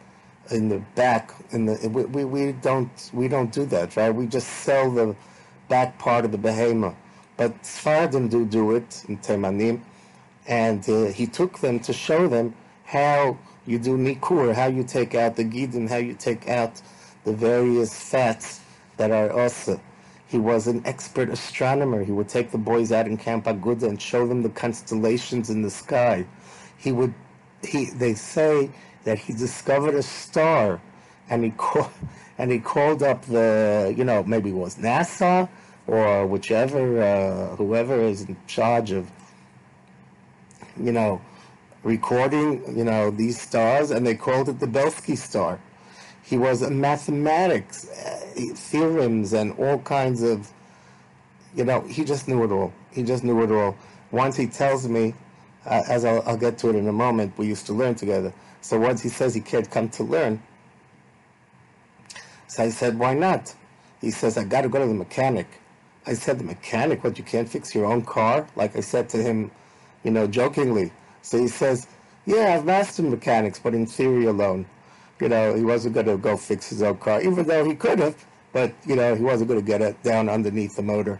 in 0.52 0.70
the 0.70 0.80
back. 0.96 1.34
In 1.52 1.66
the 1.66 1.90
we, 1.90 2.06
we, 2.06 2.26
we 2.26 2.52
don't 2.54 3.12
we 3.14 3.28
don't 3.28 3.52
do 3.52 3.66
that, 3.66 3.98
right? 3.98 4.10
We 4.12 4.28
just 4.28 4.48
sell 4.48 4.92
the 4.92 5.16
back 5.68 5.98
part 6.00 6.26
of 6.26 6.32
the 6.32 6.38
behema. 6.38 6.96
But 7.38 7.64
Sfaradim 7.64 8.30
do 8.30 8.46
do 8.46 8.76
it 8.76 9.04
in 9.08 9.18
Temanim, 9.18 9.82
and 10.48 10.88
uh, 10.90 11.06
he 11.06 11.28
took 11.28 11.60
them 11.60 11.80
to 11.82 11.94
show 11.94 12.28
them 12.28 12.56
how 12.86 13.38
you 13.66 13.80
do 13.80 13.98
nikur, 13.98 14.54
how 14.54 14.68
you 14.68 14.84
take 14.84 15.16
out 15.16 15.36
the 15.36 15.44
gidim, 15.44 15.90
how 15.90 15.98
you 15.98 16.14
take 16.14 16.48
out 16.48 16.82
the 17.24 17.34
various 17.34 18.00
fats 18.00 18.62
that 18.98 19.12
are 19.12 19.32
also 19.32 19.82
he 20.28 20.38
was 20.40 20.68
an 20.68 20.82
expert 20.86 21.30
astronomer. 21.30 22.04
He 22.04 22.12
would 22.12 22.28
take 22.28 22.52
the 22.52 22.58
boys 22.58 22.92
out 22.92 23.08
in 23.08 23.18
Camp 23.18 23.46
Aguda 23.46 23.88
and 23.88 24.02
show 24.02 24.28
them 24.28 24.42
the 24.42 24.50
constellations 24.50 25.50
in 25.50 25.62
the 25.62 25.70
sky. 25.70 26.26
He 26.78 26.92
would, 26.92 27.14
he, 27.64 27.86
they 27.86 28.16
say 28.16 28.72
that 29.04 29.20
he 29.20 29.34
discovered 29.34 29.96
a 29.96 30.04
star 30.04 30.82
and 31.30 31.44
he 31.44 31.52
called 31.58 31.92
and 32.38 32.52
he 32.52 32.60
called 32.60 33.02
up 33.04 33.26
the 33.26 33.94
you 33.96 34.04
know 34.04 34.24
maybe 34.24 34.50
it 34.50 34.56
was 34.56 34.76
NASA 34.78 35.48
or 35.88 36.26
whichever 36.26 37.02
uh, 37.02 37.56
whoever 37.56 38.02
is 38.02 38.24
in 38.24 38.36
charge 38.48 38.92
of 38.92 39.10
you 40.78 40.92
know 40.92 41.22
recording 41.84 42.78
you 42.78 42.84
know 42.84 43.12
these 43.12 43.40
stars, 43.40 43.92
and 43.92 44.06
they 44.06 44.16
called 44.16 44.50
it 44.50 44.60
the 44.60 44.68
Belsky 44.68 45.16
star. 45.16 45.60
He 46.24 46.38
was 46.38 46.64
a 46.64 46.72
mathematics 46.72 47.88
uh, 47.90 48.54
theorems 48.56 49.34
and 49.34 49.54
all 49.60 49.80
kinds 49.80 50.24
of 50.24 50.52
you 51.56 51.64
know 51.64 51.82
he 51.82 52.04
just 52.04 52.28
knew 52.28 52.44
it 52.44 52.52
all. 52.52 52.74
He 52.92 53.04
just 53.04 53.24
knew 53.24 53.42
it 53.44 53.52
all. 53.52 53.78
Once 54.12 54.36
he 54.36 54.48
tells 54.48 54.88
me, 54.88 55.14
uh, 55.66 55.84
as 55.90 56.06
I'll, 56.06 56.24
I'll 56.26 56.38
get 56.38 56.58
to 56.60 56.70
it 56.70 56.76
in 56.76 56.88
a 56.88 56.94
moment, 56.94 57.38
we 57.38 57.48
used 57.48 57.66
to 57.68 57.74
learn 57.74 57.96
together. 57.96 58.34
So 58.62 58.80
once 58.80 59.02
he 59.02 59.10
says 59.10 59.36
he 59.36 59.42
can't 59.42 59.70
come 59.70 59.90
to 59.90 60.04
learn, 60.04 60.42
so 62.56 62.64
I 62.64 62.70
said, 62.70 62.98
why 62.98 63.14
not? 63.14 63.54
He 64.00 64.12
says, 64.12 64.38
I 64.38 64.46
got 64.46 64.62
to 64.62 64.70
go 64.70 64.80
to 64.80 64.88
the 64.88 64.94
mechanic. 64.94 65.46
I 66.08 66.14
said, 66.14 66.40
the 66.40 66.46
mechanic? 66.46 67.04
What, 67.04 67.18
you 67.18 67.26
can't 67.26 67.50
fix 67.50 67.76
your 67.76 67.86
own 67.86 68.04
car? 68.04 68.48
Like 68.56 68.78
I 68.78 68.80
said 68.80 69.10
to 69.10 69.18
him, 69.18 69.52
you 70.06 70.12
know, 70.12 70.26
jokingly. 70.26 70.94
So 71.22 71.38
he 71.38 71.50
says, 71.50 71.88
yeah, 72.26 72.56
I've 72.56 72.64
mastered 72.64 73.08
mechanics, 73.08 73.60
but 73.60 73.74
in 73.74 73.86
theory 73.86 74.24
alone. 74.28 74.66
You 75.20 75.28
know, 75.28 75.54
he 75.54 75.66
wasn't 75.66 75.96
going 75.96 76.06
to 76.06 76.16
go 76.16 76.38
fix 76.38 76.70
his 76.70 76.82
own 76.82 76.96
car, 76.96 77.22
even 77.22 77.46
though 77.46 77.66
he 77.66 77.76
could 77.76 78.00
have, 78.00 78.26
but, 78.54 78.74
you 78.86 78.96
know, 78.96 79.16
he 79.16 79.24
wasn't 79.24 79.50
going 79.50 79.60
to 79.60 79.66
get 79.66 79.82
it 79.82 80.02
down 80.02 80.30
underneath 80.30 80.78
the 80.78 80.82
motor. 80.82 81.20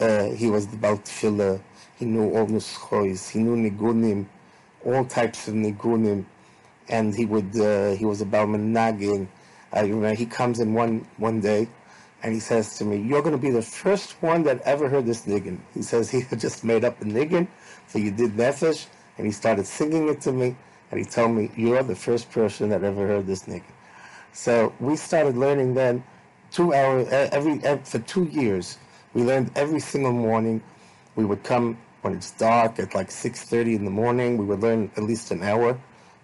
Uh, 0.00 0.26
he 0.26 0.50
was 0.50 0.68
the 0.68 0.76
Baltfiller. 0.76 1.60
He 1.96 2.04
knew 2.04 2.32
all 2.32 2.46
nuschois. 2.46 3.28
He 3.28 3.40
knew 3.40 3.56
nigunim, 3.56 4.26
all 4.84 5.04
types 5.04 5.48
of 5.48 5.54
nigunim. 5.54 6.26
And 6.88 7.12
he 7.12 7.26
would, 7.26 7.58
uh, 7.58 7.90
he 7.96 8.04
was 8.04 8.22
a 8.22 8.24
Balmanagin. 8.24 9.26
I 9.72 9.82
remember 9.82 10.14
he 10.14 10.26
comes 10.26 10.60
in 10.60 10.74
one, 10.74 11.06
one 11.16 11.40
day 11.40 11.68
and 12.22 12.34
he 12.34 12.40
says 12.40 12.76
to 12.78 12.84
me, 12.84 12.96
You're 12.96 13.22
going 13.22 13.34
to 13.34 13.38
be 13.38 13.50
the 13.50 13.62
first 13.62 14.20
one 14.22 14.42
that 14.44 14.60
ever 14.62 14.88
heard 14.88 15.06
this 15.06 15.26
niggin. 15.26 15.58
He 15.74 15.82
says 15.82 16.10
he 16.10 16.20
had 16.30 16.40
just 16.40 16.64
made 16.64 16.84
up 16.84 17.00
a 17.00 17.04
niggin, 17.04 17.48
so 17.86 17.98
you 17.98 18.10
did 18.10 18.32
nefesh, 18.32 18.86
and 19.16 19.26
he 19.26 19.32
started 19.32 19.66
singing 19.66 20.08
it 20.08 20.20
to 20.22 20.32
me, 20.32 20.56
and 20.90 20.98
he 20.98 21.06
told 21.06 21.32
me, 21.32 21.50
You're 21.56 21.82
the 21.82 21.94
first 21.94 22.30
person 22.30 22.68
that 22.70 22.84
ever 22.84 23.06
heard 23.06 23.26
this 23.26 23.44
niggin. 23.44 23.62
So 24.32 24.72
we 24.80 24.96
started 24.96 25.36
learning 25.36 25.74
then 25.74 26.04
two 26.50 26.74
hours, 26.74 27.08
every, 27.10 27.58
for 27.84 27.98
two 28.00 28.24
years. 28.24 28.78
We 29.14 29.22
learned 29.22 29.50
every 29.56 29.80
single 29.80 30.12
morning. 30.12 30.62
We 31.16 31.24
would 31.24 31.42
come 31.42 31.78
when 32.02 32.14
it's 32.14 32.30
dark 32.32 32.78
at 32.78 32.94
like 32.94 33.08
6.30 33.08 33.76
in 33.76 33.84
the 33.84 33.90
morning. 33.90 34.36
We 34.36 34.44
would 34.44 34.60
learn 34.60 34.90
at 34.96 35.02
least 35.02 35.30
an 35.32 35.42
hour 35.42 35.78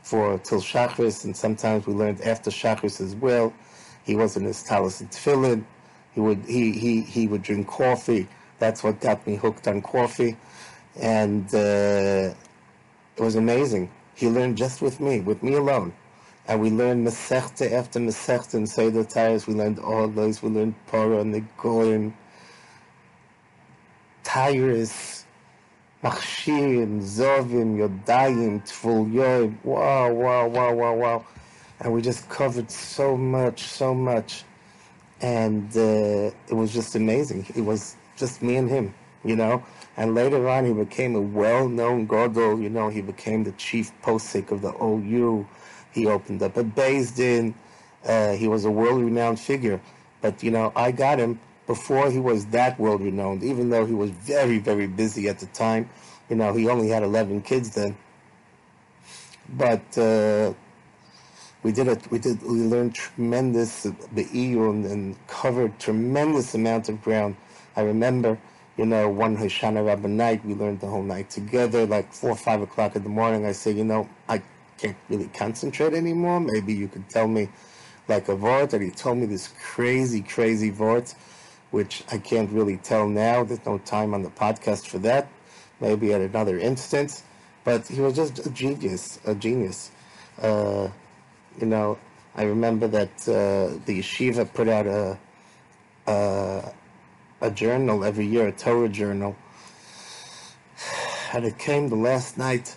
for 0.07 0.39
till 0.39 0.61
Shachris, 0.61 1.25
and 1.25 1.37
sometimes 1.37 1.85
we 1.85 1.93
learned 1.93 2.21
after 2.21 2.49
Shachris 2.49 3.01
as 3.01 3.17
well. 3.17 3.53
He 4.05 4.15
wasn't 4.15 4.47
as 4.47 4.63
talis 4.63 5.01
and 5.01 5.11
tefillin. 5.11 5.65
He 6.13 6.21
would 6.21 6.45
he, 6.47 6.71
he 6.71 7.01
he 7.01 7.27
would 7.27 7.43
drink 7.43 7.67
coffee. 7.67 8.29
That's 8.61 8.85
what 8.85 9.01
got 9.01 9.27
me 9.27 9.35
hooked 9.35 9.67
on 9.67 9.83
coffee, 9.83 10.37
and 11.01 11.53
uh, 11.53 12.33
it 13.17 13.21
was 13.21 13.35
amazing. 13.35 13.91
He 14.15 14.29
learned 14.29 14.57
just 14.57 14.81
with 14.81 15.01
me, 15.01 15.21
with 15.21 15.43
me 15.43 15.55
alone, 15.55 15.93
and 16.47 16.61
we 16.61 16.71
learned 16.71 17.05
Masechta 17.05 17.73
after 17.73 17.99
Masechta 17.99 18.55
and 18.55 18.69
Seder 18.69 19.03
Tires. 19.03 19.49
We 19.49 19.55
learned 19.55 19.81
all 19.81 20.07
those. 20.07 20.41
We 20.41 20.51
learned 20.51 20.77
Torah, 20.87 21.25
Negoim, 21.25 22.13
Tyrus, 24.23 25.26
Machshirim, 26.07 27.03
Zovim, 27.03 27.79
Yodayim, 27.79 28.65
Tful 28.65 29.11
Yoim. 29.11 29.57
Wow, 29.65 30.13
wow, 30.13 30.47
wow, 30.47 30.73
wow, 30.73 30.95
wow. 30.95 31.25
And 31.81 31.93
we 31.93 32.01
just 32.01 32.29
covered 32.29 32.71
so 32.71 33.17
much, 33.17 33.63
so 33.63 33.93
much. 33.93 34.45
And 35.21 35.69
uh, 35.77 36.31
it 36.49 36.55
was 36.55 36.73
just 36.73 36.95
amazing. 36.95 37.45
It 37.57 37.63
was 37.63 37.97
just 38.17 38.41
me 38.41 38.55
and 38.55 38.71
him, 38.71 38.95
you 39.25 39.35
know. 39.35 39.65
And 39.97 40.15
later 40.15 40.49
on, 40.49 40.65
he 40.65 40.73
became 40.73 41.17
a 41.17 41.21
well-known 41.21 42.07
Godel. 42.07 42.63
You 42.63 42.71
know, 42.71 42.89
he 42.89 43.03
became 43.03 43.43
the 43.43 43.53
chief 43.53 43.91
posek 44.03 44.53
of 44.53 44.63
the 44.63 44.73
OU. 44.81 45.49
He 45.93 46.07
opened 46.07 46.41
up 46.41 46.57
a 46.57 46.63
Beis 46.63 47.17
Din. 47.17 47.53
Uh, 48.07 48.35
he 48.35 48.47
was 48.47 48.65
a 48.65 48.71
world-renowned 48.71 49.41
figure. 49.41 49.81
But, 50.21 50.45
you 50.45 50.53
know, 50.53 50.73
I 50.77 50.93
got 50.93 51.19
him 51.19 51.41
before 51.67 52.11
he 52.11 52.19
was 52.19 52.47
that 52.47 52.79
world 52.79 53.01
renowned, 53.01 53.43
even 53.43 53.71
though 53.71 53.85
he 53.85 53.95
was 53.95 54.11
very, 54.11 54.59
very 54.59 54.87
busy 54.87 55.29
at 55.29 55.39
the 55.39 55.47
time. 55.47 55.91
You 56.31 56.37
know, 56.37 56.53
he 56.53 56.69
only 56.69 56.89
had 56.89 57.03
11 57.03 57.43
kids 57.43 57.71
then. 57.71 57.97
But 59.49 59.99
uh, 59.99 60.55
we 61.63 61.73
did 61.73 61.89
it. 61.89 62.11
We 62.11 62.19
did. 62.19 62.43
We 62.43 62.63
learned 62.63 62.95
tremendous 62.95 63.87
be'iyun 64.15 64.91
and 64.91 65.17
covered 65.29 65.79
tremendous 65.79 66.55
amount 66.55 66.89
of 66.89 67.03
ground. 67.03 67.37
I 67.77 67.83
remember, 67.83 68.39
you 68.77 68.87
know, 68.87 69.09
one 69.09 69.37
Hoshana 69.37 69.87
Rabbah 69.87 70.09
night, 70.09 70.45
we 70.45 70.55
learned 70.55 70.81
the 70.81 70.89
whole 70.89 71.03
night 71.03 71.31
together, 71.31 71.87
like 71.87 72.13
four 72.13 72.31
or 72.31 72.37
five 72.37 72.61
o'clock 72.61 72.97
in 72.97 73.03
the 73.03 73.09
morning. 73.09 73.47
I 73.47 73.53
said, 73.53 73.77
you 73.77 73.85
know, 73.85 74.09
I 74.29 74.43
can't 74.79 74.97
really 75.09 75.29
concentrate 75.29 75.95
anymore. 75.95 76.41
Maybe 76.41 76.75
you 76.75 76.89
could 76.89 77.09
tell 77.09 77.29
me 77.29 77.49
like 78.09 78.29
a 78.29 78.35
vort. 78.35 78.73
And 78.73 78.83
he 78.83 78.91
told 78.91 79.19
me 79.19 79.27
this 79.27 79.49
crazy, 79.61 80.23
crazy 80.23 80.71
vort 80.71 81.15
which 81.71 82.05
I 82.11 82.19
can't 82.19 82.51
really 82.51 82.77
tell 82.79 83.09
now. 83.09 83.45
There's 83.45 83.65
no 83.67 83.79
time 83.79 84.15
on 84.15 84.23
the 84.23 84.31
podcast 84.31 84.87
for 84.87 84.99
that. 84.99 85.29
Maybe 85.81 86.13
at 86.13 86.21
another 86.21 86.59
instance. 86.59 87.23
But 87.65 87.87
he 87.89 88.01
was 88.01 88.15
just 88.15 88.47
a 88.47 88.51
genius, 88.51 89.19
a 89.27 89.35
genius. 89.35 89.91
Uh, 90.41 90.89
you 91.59 91.67
know, 91.67 91.99
I 92.35 92.45
remember 92.45 92.87
that 92.89 93.29
uh, 93.29 93.79
the 93.87 93.99
yeshiva 94.01 94.53
put 94.53 94.69
out 94.69 94.87
a, 94.87 95.19
a, 96.07 96.73
a 97.41 97.51
journal 97.51 98.05
every 98.05 98.27
year, 98.27 98.49
a 98.49 98.53
Torah 98.53 98.89
journal, 98.89 99.35
and 101.33 101.45
it 101.45 101.59
came 101.59 101.89
the 101.89 101.97
last 101.97 102.39
night 102.39 102.77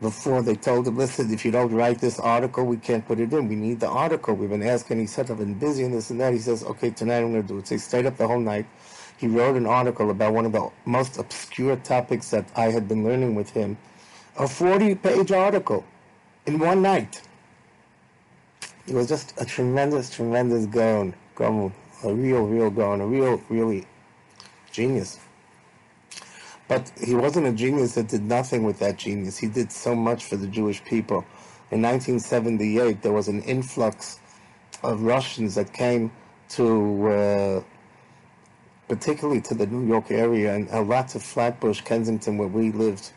before 0.00 0.42
they 0.42 0.54
told 0.54 0.86
him, 0.86 0.96
listen, 0.96 1.32
if 1.32 1.44
you 1.44 1.50
don't 1.50 1.72
write 1.72 2.00
this 2.00 2.18
article, 2.18 2.64
we 2.64 2.76
can't 2.76 3.06
put 3.06 3.18
it 3.18 3.32
in. 3.32 3.48
We 3.48 3.56
need 3.56 3.80
the 3.80 3.88
article. 3.88 4.34
We've 4.34 4.50
been 4.50 4.62
asking. 4.62 4.98
He 4.98 5.06
said, 5.06 5.30
I've 5.30 5.38
been 5.38 5.54
busy 5.54 5.84
and 5.84 5.94
this 5.94 6.10
and 6.10 6.20
that. 6.20 6.32
He 6.34 6.38
says, 6.38 6.62
okay, 6.64 6.90
tonight 6.90 7.18
I'm 7.18 7.32
going 7.32 7.42
to 7.42 7.48
do 7.48 7.58
it. 7.58 7.68
So 7.68 7.76
he 7.76 7.78
stayed 7.78 8.06
up 8.06 8.16
the 8.16 8.26
whole 8.26 8.40
night. 8.40 8.66
He 9.16 9.26
wrote 9.26 9.56
an 9.56 9.66
article 9.66 10.10
about 10.10 10.34
one 10.34 10.44
of 10.44 10.52
the 10.52 10.68
most 10.84 11.18
obscure 11.18 11.76
topics 11.76 12.30
that 12.30 12.46
I 12.54 12.64
had 12.64 12.86
been 12.86 13.04
learning 13.04 13.34
with 13.34 13.50
him. 13.50 13.78
A 14.38 14.46
40 14.46 14.96
page 14.96 15.32
article 15.32 15.84
in 16.44 16.58
one 16.58 16.82
night. 16.82 17.22
It 18.86 18.94
was 18.94 19.08
just 19.08 19.32
a 19.40 19.46
tremendous, 19.46 20.10
tremendous 20.10 20.66
gone, 20.66 21.14
a 21.40 22.14
real, 22.14 22.46
real 22.46 22.70
gone, 22.70 23.00
a 23.00 23.06
real, 23.06 23.42
really 23.48 23.86
genius. 24.70 25.18
But 26.68 26.90
he 27.00 27.14
wasn't 27.14 27.46
a 27.46 27.52
genius 27.52 27.94
that 27.94 28.08
did 28.08 28.22
nothing 28.22 28.64
with 28.64 28.80
that 28.80 28.96
genius. 28.96 29.38
He 29.38 29.46
did 29.46 29.70
so 29.70 29.94
much 29.94 30.24
for 30.24 30.36
the 30.36 30.48
Jewish 30.48 30.82
people. 30.84 31.24
In 31.70 31.82
1978, 31.82 33.02
there 33.02 33.12
was 33.12 33.28
an 33.28 33.42
influx 33.42 34.18
of 34.82 35.02
Russians 35.02 35.54
that 35.54 35.72
came 35.72 36.10
to, 36.50 37.08
uh, 37.08 37.62
particularly 38.88 39.40
to 39.42 39.54
the 39.54 39.66
New 39.66 39.86
York 39.86 40.10
area 40.10 40.54
and 40.54 40.68
a 40.70 40.80
lot 40.80 41.14
of 41.14 41.22
Flatbush, 41.22 41.82
Kensington, 41.82 42.38
where 42.38 42.48
we 42.48 42.72
lived. 42.72 43.12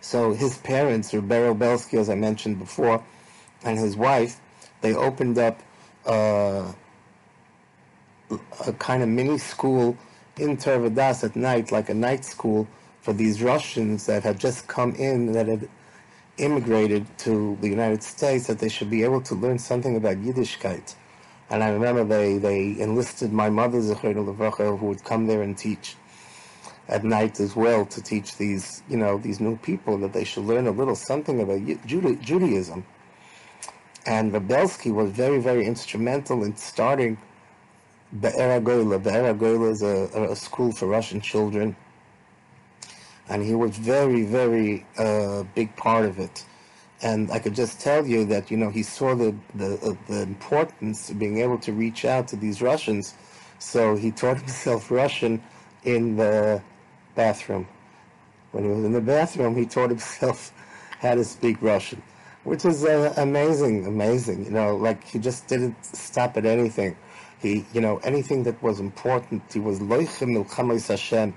So 0.00 0.32
his 0.32 0.58
parents, 0.58 1.12
Beryl 1.12 1.54
Belsky, 1.54 1.98
as 1.98 2.08
I 2.08 2.14
mentioned 2.14 2.58
before, 2.58 3.02
and 3.62 3.78
his 3.78 3.96
wife, 3.96 4.40
they 4.80 4.94
opened 4.94 5.38
up 5.38 5.60
uh, 6.06 6.72
a 8.66 8.72
kind 8.78 9.02
of 9.02 9.08
mini 9.08 9.36
school 9.38 9.96
in 10.40 10.56
Tervadas 10.56 11.22
at 11.22 11.36
night, 11.36 11.70
like 11.70 11.88
a 11.90 11.94
night 11.94 12.24
school 12.24 12.66
for 13.02 13.12
these 13.12 13.42
Russians 13.42 14.06
that 14.06 14.22
had 14.24 14.40
just 14.40 14.66
come 14.66 14.94
in, 14.94 15.32
that 15.32 15.46
had 15.46 15.68
immigrated 16.38 17.06
to 17.18 17.56
the 17.60 17.68
United 17.68 18.02
States, 18.02 18.46
that 18.46 18.58
they 18.58 18.68
should 18.68 18.90
be 18.90 19.02
able 19.04 19.20
to 19.22 19.34
learn 19.34 19.58
something 19.58 19.96
about 19.96 20.16
Yiddishkeit. 20.16 20.94
And 21.50 21.62
I 21.62 21.70
remember 21.70 22.04
they, 22.04 22.38
they 22.38 22.80
enlisted 22.80 23.32
my 23.32 23.50
mother, 23.50 23.80
Zechariah 23.82 24.76
who 24.76 24.86
would 24.86 25.04
come 25.04 25.26
there 25.26 25.42
and 25.42 25.56
teach 25.58 25.96
at 26.88 27.04
night 27.04 27.38
as 27.40 27.54
well 27.54 27.84
to 27.86 28.02
teach 28.02 28.36
these, 28.36 28.82
you 28.88 28.96
know, 28.96 29.18
these 29.18 29.40
new 29.40 29.56
people 29.58 29.98
that 29.98 30.12
they 30.12 30.24
should 30.24 30.44
learn 30.44 30.66
a 30.66 30.70
little 30.70 30.96
something 30.96 31.40
about 31.40 31.60
Judaism. 31.86 32.84
And 34.06 34.32
Rav 34.32 34.48
Belsky 34.48 34.90
was 34.90 35.10
very, 35.10 35.40
very 35.40 35.66
instrumental 35.66 36.42
in 36.44 36.56
starting 36.56 37.18
Be'er 38.18 38.60
Goyla. 38.60 39.02
Be'er 39.02 39.34
Goyla 39.34 39.70
is 39.70 39.82
a, 39.82 40.30
a, 40.30 40.36
school 40.36 40.72
for 40.72 40.86
Russian 40.86 41.20
children. 41.20 41.76
And 43.28 43.44
he 43.44 43.54
was 43.54 43.76
very, 43.76 44.24
very 44.24 44.84
uh, 44.98 45.44
big 45.54 45.74
part 45.76 46.04
of 46.04 46.18
it. 46.18 46.44
And 47.02 47.30
I 47.30 47.38
could 47.38 47.54
just 47.54 47.80
tell 47.80 48.04
you 48.06 48.24
that, 48.26 48.50
you 48.50 48.56
know, 48.56 48.70
he 48.70 48.82
saw 48.82 49.14
the, 49.14 49.34
the, 49.54 49.78
uh, 49.80 49.94
the 50.08 50.22
importance 50.22 51.10
of 51.10 51.18
being 51.18 51.38
able 51.38 51.58
to 51.58 51.72
reach 51.72 52.04
out 52.04 52.26
to 52.28 52.36
these 52.36 52.60
Russians. 52.60 53.14
So 53.58 53.94
he 53.96 54.10
taught 54.10 54.38
himself 54.38 54.90
Russian 54.90 55.42
in 55.84 56.16
the 56.16 56.60
bathroom. 57.14 57.68
When 58.50 58.64
he 58.64 58.70
was 58.70 58.84
in 58.84 58.92
the 58.92 59.00
bathroom, 59.00 59.56
he 59.56 59.64
taught 59.66 59.90
himself 59.90 60.52
how 60.98 61.14
to 61.14 61.24
speak 61.24 61.62
Russian. 61.62 62.02
which 62.44 62.64
is 62.64 62.84
uh, 62.84 63.14
amazing, 63.16 63.86
amazing. 63.86 64.44
You 64.44 64.50
know, 64.50 64.76
like 64.76 65.04
he 65.04 65.18
just 65.18 65.46
didn't 65.46 65.76
stop 65.84 66.36
at 66.36 66.44
anything. 66.46 66.96
He, 67.40 67.64
you 67.72 67.80
know, 67.80 67.98
anything 67.98 68.42
that 68.44 68.62
was 68.62 68.80
important, 68.80 69.42
he 69.52 69.60
was 69.60 69.80
loichem 69.80 70.36
milchamais 70.36 70.88
Hashem. 70.88 71.34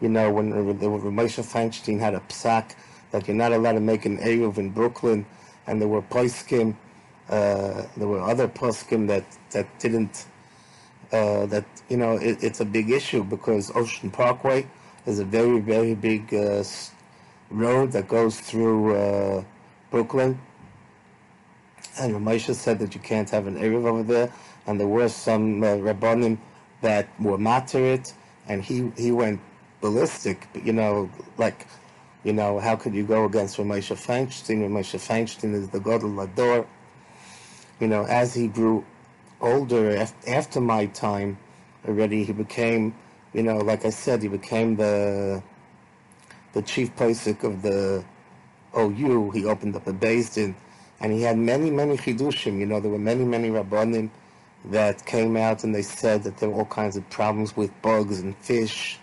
You 0.00 0.08
know, 0.08 0.30
when, 0.30 0.52
Moshe 0.52 1.42
Feinstein 1.44 2.00
had 2.00 2.14
a 2.14 2.20
psak 2.20 2.74
that 3.10 3.28
you're 3.28 3.36
not 3.36 3.52
allowed 3.52 3.72
to 3.72 3.80
make 3.80 4.04
an 4.06 4.18
Eruv 4.18 4.58
in 4.58 4.70
Brooklyn, 4.70 5.26
and 5.66 5.80
there 5.80 5.88
were 5.88 6.02
poskim, 6.02 6.74
uh, 7.28 7.84
there 7.96 8.08
were 8.08 8.20
other 8.20 8.48
poskim 8.48 9.06
that 9.08 9.24
that 9.50 9.66
didn't. 9.78 10.26
Uh, 11.12 11.44
that 11.46 11.66
you 11.90 11.98
know, 11.98 12.12
it, 12.16 12.42
it's 12.42 12.60
a 12.60 12.64
big 12.64 12.88
issue 12.88 13.22
because 13.22 13.70
Ocean 13.76 14.10
Parkway 14.10 14.66
is 15.04 15.18
a 15.18 15.24
very, 15.24 15.60
very 15.60 15.94
big 15.94 16.32
uh, 16.32 16.64
road 17.50 17.92
that 17.92 18.08
goes 18.08 18.40
through 18.40 18.96
uh, 18.96 19.44
Brooklyn. 19.90 20.40
And 22.00 22.14
Moshe 22.14 22.54
said 22.54 22.78
that 22.78 22.94
you 22.94 23.00
can't 23.00 23.28
have 23.30 23.46
an 23.46 23.56
Erev 23.58 23.84
over 23.84 24.02
there. 24.02 24.32
And 24.66 24.78
there 24.78 24.86
were 24.86 25.08
some 25.08 25.62
uh, 25.62 25.76
that 26.82 27.08
were 27.20 27.64
it, 27.74 28.14
and 28.48 28.62
he, 28.62 28.92
he 28.96 29.12
went 29.12 29.40
ballistic. 29.80 30.48
You 30.62 30.72
know, 30.72 31.10
like, 31.38 31.66
you 32.24 32.32
know, 32.32 32.58
how 32.58 32.76
could 32.76 32.94
you 32.94 33.04
go 33.04 33.24
against 33.24 33.56
Ramesha 33.56 33.96
Feinstein? 33.96 34.60
Ramesha 34.68 34.98
Feinstein 34.98 35.54
is 35.54 35.68
the 35.70 35.80
Gadol 35.80 36.10
Hador. 36.10 36.66
You 37.80 37.88
know, 37.88 38.04
as 38.04 38.34
he 38.34 38.48
grew 38.48 38.84
older, 39.40 40.06
after 40.26 40.60
my 40.60 40.86
time 40.86 41.38
already, 41.86 42.24
he 42.24 42.32
became, 42.32 42.94
you 43.32 43.42
know, 43.42 43.58
like 43.58 43.84
I 43.84 43.90
said, 43.90 44.22
he 44.22 44.28
became 44.28 44.76
the 44.76 45.42
the 46.52 46.62
chief 46.62 46.94
posik 46.96 47.44
of 47.44 47.62
the 47.62 48.04
OU. 48.76 49.30
He 49.30 49.44
opened 49.46 49.74
up 49.74 49.86
a 49.86 49.92
Beis 49.92 50.34
Din, 50.34 50.54
and 51.00 51.12
he 51.12 51.22
had 51.22 51.38
many, 51.38 51.70
many 51.70 51.96
chidushim. 51.96 52.58
You 52.58 52.66
know, 52.66 52.78
there 52.78 52.90
were 52.90 52.98
many, 52.98 53.24
many 53.24 53.48
rabbanim 53.48 54.10
that 54.66 55.04
came 55.06 55.36
out 55.36 55.64
and 55.64 55.74
they 55.74 55.82
said 55.82 56.22
that 56.24 56.38
there 56.38 56.48
were 56.48 56.60
all 56.60 56.64
kinds 56.66 56.96
of 56.96 57.08
problems 57.10 57.56
with 57.56 57.70
bugs 57.82 58.20
and 58.20 58.36
fish. 58.38 58.98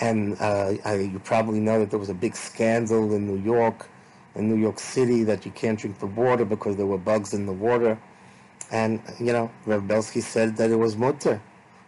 And 0.00 0.36
uh, 0.40 0.74
I, 0.84 0.94
you 0.96 1.18
probably 1.18 1.60
know 1.60 1.78
that 1.80 1.90
there 1.90 1.98
was 1.98 2.10
a 2.10 2.14
big 2.14 2.36
scandal 2.36 3.14
in 3.14 3.26
New 3.26 3.42
York, 3.42 3.88
in 4.34 4.48
New 4.48 4.60
York 4.60 4.78
City, 4.78 5.24
that 5.24 5.46
you 5.46 5.52
can't 5.52 5.78
drink 5.78 5.98
the 5.98 6.06
water 6.06 6.44
because 6.44 6.76
there 6.76 6.86
were 6.86 6.98
bugs 6.98 7.32
in 7.32 7.46
the 7.46 7.52
water. 7.52 7.98
And 8.70 9.00
you 9.18 9.32
know, 9.32 9.50
Reb 9.64 9.88
Belsky 9.88 10.20
said 10.20 10.56
that 10.58 10.70
it 10.70 10.76
was 10.76 10.96
mutter. 10.96 11.40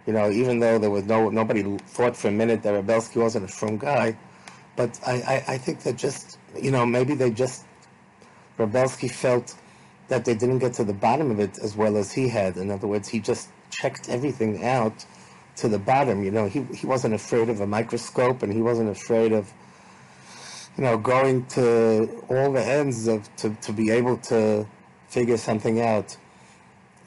You 0.07 0.14
know, 0.14 0.30
even 0.30 0.59
though 0.59 0.78
there 0.78 0.90
was 0.90 1.04
no 1.04 1.28
nobody 1.28 1.62
thought 1.78 2.16
for 2.16 2.28
a 2.28 2.30
minute 2.30 2.62
that 2.62 2.73
Reb 2.73 2.87
Belsky 2.87 3.18
wasn't 3.18 3.45
a 3.45 3.49
from 3.49 3.76
guy, 3.76 4.16
but 4.78 4.97
I, 5.04 5.14
I, 5.14 5.54
I 5.54 5.59
think 5.59 5.80
that 5.80 5.97
just, 5.97 6.38
you 6.57 6.71
know, 6.71 6.87
maybe 6.87 7.14
they 7.14 7.33
just, 7.33 7.64
Rav 8.59 8.71
Belsky 8.71 9.09
felt 9.09 9.57
that 10.09 10.25
they 10.25 10.35
didn't 10.35 10.59
get 10.59 10.73
to 10.75 10.85
the 10.85 10.93
bottom 10.93 11.31
of 11.31 11.41
it 11.41 11.59
as 11.59 11.77
well 11.77 11.97
as 11.97 12.12
he 12.12 12.29
had. 12.29 12.57
In 12.57 12.71
other 12.71 12.87
words, 12.87 13.09
he 13.09 13.21
just 13.21 13.50
checked 13.71 14.09
everything 14.09 14.65
out 14.65 15.05
to 15.57 15.69
the 15.69 15.79
bottom. 15.79 16.25
You 16.25 16.31
know, 16.31 16.47
he, 16.47 16.62
he 16.75 16.87
wasn't 16.87 17.15
afraid 17.15 17.49
of 17.49 17.61
a 17.61 17.67
microscope 17.67 18.43
and 18.43 18.53
he 18.53 18.62
wasn't 18.62 18.91
afraid 18.91 19.33
of, 19.33 19.53
you 20.77 20.85
know, 20.85 20.97
going 20.97 21.47
to 21.47 22.25
all 22.29 22.53
the 22.53 22.65
ends 22.65 23.07
of 23.07 23.35
to, 23.37 23.50
to 23.62 23.73
be 23.73 23.91
able 23.91 24.17
to 24.19 24.67
figure 25.09 25.37
something 25.37 25.81
out. 25.81 26.17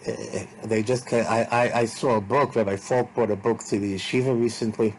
Eh, 0.06 0.46
they 0.64 0.84
just, 0.84 1.12
I, 1.14 1.48
I, 1.52 1.80
I 1.82 1.86
saw 1.86 2.18
a 2.18 2.22
book, 2.22 2.56
Rabbi 2.56 2.76
Falk 2.76 3.14
brought 3.14 3.32
a 3.32 3.36
book 3.36 3.64
to 3.66 3.80
the 3.80 3.96
yeshiva 3.96 4.40
recently 4.40 4.96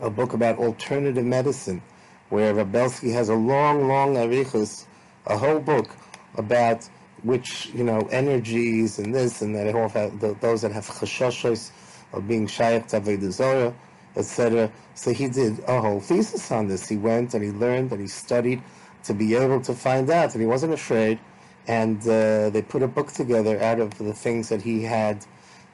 a 0.00 0.10
book 0.10 0.32
about 0.32 0.58
alternative 0.58 1.24
medicine, 1.24 1.82
where 2.28 2.54
Rav 2.54 2.70
Belsky 2.72 3.10
has 3.10 3.28
a 3.28 3.34
long, 3.34 3.88
long 3.88 4.14
arichus, 4.16 4.86
a 5.26 5.38
whole 5.38 5.60
book 5.60 5.88
about 6.36 6.88
which 7.22 7.70
you 7.74 7.84
know 7.84 8.00
energies 8.10 8.98
and 8.98 9.14
this 9.14 9.42
and 9.42 9.54
that. 9.56 9.66
Have, 9.74 10.40
those 10.40 10.62
that 10.62 10.72
have 10.72 10.86
chashoshos 10.86 11.70
of 12.12 12.28
being 12.28 12.46
shaykh 12.46 12.86
taveduzora, 12.86 13.74
etc. 14.16 14.70
So 14.94 15.12
he 15.12 15.28
did 15.28 15.60
a 15.66 15.80
whole 15.80 16.00
thesis 16.00 16.50
on 16.50 16.68
this. 16.68 16.88
He 16.88 16.96
went 16.96 17.34
and 17.34 17.42
he 17.42 17.50
learned 17.50 17.92
and 17.92 18.00
he 18.00 18.06
studied 18.06 18.62
to 19.04 19.14
be 19.14 19.34
able 19.34 19.60
to 19.60 19.74
find 19.74 20.08
out, 20.10 20.34
and 20.34 20.40
he 20.40 20.46
wasn't 20.46 20.72
afraid. 20.72 21.18
And 21.66 22.00
uh, 22.02 22.50
they 22.50 22.62
put 22.62 22.82
a 22.82 22.88
book 22.88 23.12
together 23.12 23.60
out 23.62 23.80
of 23.80 23.96
the 23.96 24.12
things 24.12 24.48
that 24.50 24.62
he 24.62 24.82
had 24.82 25.24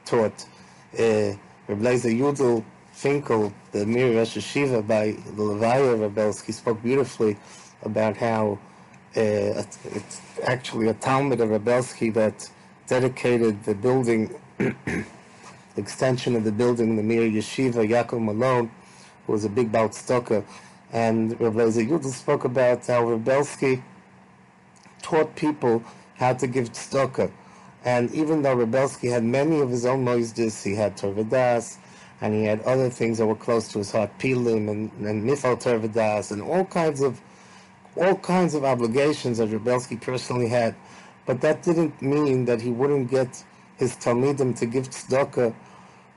taught. 0.04 0.46
Uh, 0.98 1.34
Rabbi 1.68 1.96
Yudel 2.20 2.64
Finkel, 2.92 3.52
the 3.72 3.87
Mir 3.87 4.16
Rosh 4.16 4.37
Hashiva 4.37 4.87
by 4.87 5.12
the 5.12 5.42
Levaya 5.42 6.00
Rav 6.00 6.14
Belsky, 6.14 6.52
spoke 6.52 6.82
beautifully 6.82 7.37
about 7.82 8.16
how 8.16 8.58
uh, 9.16 9.64
it's 9.84 10.20
actually 10.44 10.88
a 10.88 10.94
Talmud 10.94 11.40
of 11.40 11.50
Rav 11.50 11.64
Belsky 11.64 12.10
that 12.10 12.48
dedicated 12.86 13.64
the 13.64 13.74
building, 13.74 14.34
extension 15.76 16.36
of 16.36 16.44
the 16.44 16.52
building, 16.52 16.96
the 16.96 17.02
Mir 17.02 17.22
Yeshiva, 17.22 17.88
Yaakov 17.88 18.22
Malone, 18.22 18.70
who 19.26 19.32
was 19.32 19.44
a 19.44 19.48
big 19.48 19.72
Baal 19.72 19.90
and 20.92 21.40
Rabbi 21.40 21.60
Yudel 21.60 22.12
spoke 22.12 22.44
about 22.44 22.86
how 22.86 23.04
Rav 23.04 23.24
Belsky 23.24 23.82
taught 25.02 25.36
people 25.36 25.82
how 26.16 26.34
to 26.34 26.46
give 26.46 26.72
tzedakah. 26.72 27.30
And 27.84 28.12
even 28.12 28.42
though 28.42 28.54
Rav 28.54 28.70
Belsky 28.70 29.08
had 29.08 29.24
many 29.24 29.60
of 29.60 29.70
his 29.70 29.86
own 29.86 30.04
moisdis, 30.04 30.62
he 30.64 30.74
had 30.74 30.96
Torvadas, 30.96 31.78
and 32.20 32.34
he 32.34 32.44
had 32.44 32.60
other 32.62 32.90
things 32.90 33.18
that 33.18 33.26
were 33.26 33.36
close 33.36 33.68
to 33.68 33.78
his 33.78 33.92
heart, 33.92 34.10
pilim 34.18 34.68
and, 34.70 34.90
and 35.06 35.28
mifal 35.28 35.60
tervadas, 35.60 36.32
and 36.32 36.42
all 36.42 36.64
kinds 36.64 37.00
of 37.00 37.20
all 37.96 38.14
kinds 38.16 38.55
of 38.55 38.64
obligations 38.64 39.38
that 39.38 39.48
Reb 39.48 39.64
Belsky 39.64 39.96
personally 39.96 40.48
had. 40.48 40.74
But 41.26 41.40
that 41.42 41.62
didn't 41.62 42.00
mean 42.00 42.44
that 42.46 42.61
he 42.61 42.70
wouldn't 42.70 43.11
get 43.11 43.44
his 43.76 43.96
talmidim 43.96 44.59
to 44.59 44.66
give 44.66 44.90
tzedakah, 44.90 45.55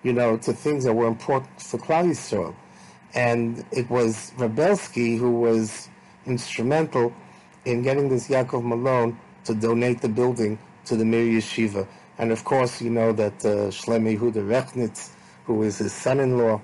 you 0.03 0.13
know, 0.13 0.37
to 0.37 0.53
things 0.53 0.83
that 0.85 0.93
were 0.93 1.07
important 1.07 1.61
for 1.61 1.77
Klal 1.77 2.05
Yisrael. 2.09 2.55
And 3.13 3.63
it 3.71 3.89
was 3.89 4.31
Reb 4.37 4.55
Belsky 4.55 5.17
who 5.17 5.31
was 5.31 5.89
instrumental 6.25 7.13
in 7.65 7.81
getting 7.81 8.09
this 8.09 8.27
Yaakov 8.27 8.63
Malone 8.63 9.19
to 9.45 9.53
donate 9.53 10.01
the 10.01 10.09
building 10.09 10.57
to 10.85 10.95
the 10.95 11.05
Mir 11.05 11.23
Yeshiva. 11.23 11.87
And 12.17 12.31
of 12.31 12.43
course, 12.43 12.81
you 12.81 12.89
know 12.89 13.11
that 13.13 13.33
uh, 13.45 13.69
Shlomo 13.69 14.17
Yehuda 14.17 14.45
Rechnitz 14.47 15.11
who 15.45 15.63
is 15.63 15.77
his 15.77 15.93
son-in-law, 15.93 16.61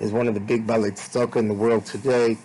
is 0.00 0.10
one 0.10 0.26
of 0.26 0.34
the 0.34 0.40
big 0.40 0.66
balit 0.66 0.92
tzedakah 0.92 1.36
in 1.36 1.48
the 1.48 1.54
world 1.54 1.86
today, 1.86 2.36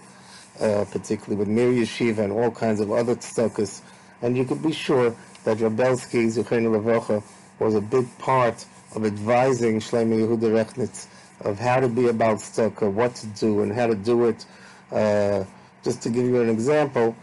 uh, 0.59 0.85
particularly 0.91 1.35
with 1.35 1.47
Mir 1.47 1.71
Yeshiva 1.71 2.19
and 2.19 2.31
all 2.31 2.51
kinds 2.51 2.79
of 2.79 2.91
other 2.91 3.15
tzedakahs. 3.15 3.81
And 4.21 4.37
you 4.37 4.45
could 4.45 4.61
be 4.63 4.71
sure 4.71 5.15
that 5.43 5.59
Rav 5.59 5.75
Belsky, 5.75 6.25
Zuchenu 6.25 6.79
Lavocha, 6.79 7.23
was 7.59 7.75
a 7.75 7.81
big 7.81 8.05
part 8.17 8.65
of 8.95 9.05
advising 9.05 9.79
Shlomo 9.79 10.17
Yehuda 10.17 10.51
Rechnitz 10.51 11.07
of 11.41 11.59
how 11.59 11.79
to 11.79 11.87
be 11.87 12.07
about 12.07 12.37
tzedakah, 12.37 12.91
what 12.91 13.15
to 13.15 13.27
do, 13.27 13.61
and 13.61 13.71
how 13.71 13.87
to 13.87 13.95
do 13.95 14.25
it. 14.25 14.45
Uh, 14.91 15.43
just 15.83 16.01
to 16.01 16.09
give 16.09 16.25
you 16.25 16.41
an 16.41 16.49
example, 16.49 17.15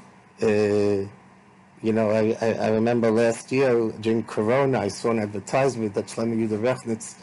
uh, 0.42 0.46
you 0.46 1.92
know, 1.92 2.10
I, 2.10 2.36
I, 2.40 2.52
I, 2.52 2.68
remember 2.70 3.10
last 3.10 3.52
year 3.52 3.90
during 4.00 4.22
Corona, 4.22 4.80
I 4.80 4.88
saw 4.88 5.10
an 5.10 5.18
advertisement 5.18 5.94
that 5.94 6.06
Shlomo 6.06 6.48
Yudah 6.48 6.60
Rechnitz 6.60 7.16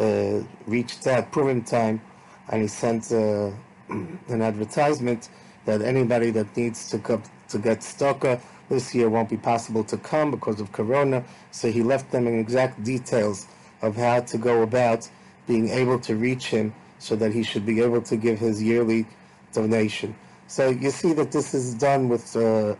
uh, 0.00 0.44
reached 0.66 1.06
out 1.06 1.30
Purim 1.30 1.62
time, 1.62 2.00
and 2.48 2.62
he 2.62 2.68
sent 2.68 3.12
uh, 3.12 3.50
an 3.88 4.42
advertisement 4.42 5.28
that 5.64 5.82
anybody 5.82 6.30
that 6.30 6.56
needs 6.56 6.90
to 6.90 6.98
come 6.98 7.22
to 7.48 7.58
get 7.58 7.80
tzedakah 7.80 8.40
this 8.68 8.94
year 8.94 9.08
won't 9.08 9.28
be 9.28 9.36
possible 9.36 9.84
to 9.84 9.96
come 9.98 10.30
because 10.30 10.60
of 10.60 10.72
Corona. 10.72 11.22
So 11.50 11.70
he 11.70 11.82
left 11.82 12.10
them 12.10 12.26
in 12.26 12.38
exact 12.38 12.82
details 12.82 13.46
of 13.82 13.96
how 13.96 14.20
to 14.20 14.38
go 14.38 14.62
about 14.62 15.08
being 15.46 15.68
able 15.68 15.98
to 16.00 16.16
reach 16.16 16.46
him 16.46 16.74
so 16.98 17.16
that 17.16 17.32
he 17.32 17.42
should 17.42 17.66
be 17.66 17.80
able 17.80 18.00
to 18.02 18.16
give 18.16 18.38
his 18.38 18.62
yearly 18.62 19.06
donation. 19.52 20.14
So 20.46 20.70
you 20.70 20.90
see 20.90 21.12
that 21.14 21.32
this 21.32 21.54
is 21.54 21.74
done 21.74 22.08
with. 22.08 22.34
Uh, 22.36 22.76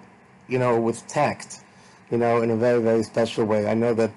you 0.48 0.58
know, 0.58 0.78
with 0.80 1.06
tact, 1.06 1.60
you 2.10 2.18
know, 2.18 2.42
in 2.42 2.50
a 2.50 2.56
very, 2.56 2.80
very 2.82 3.02
special 3.02 3.44
way. 3.44 3.66
I 3.66 3.74
know 3.74 3.94
that, 3.94 4.10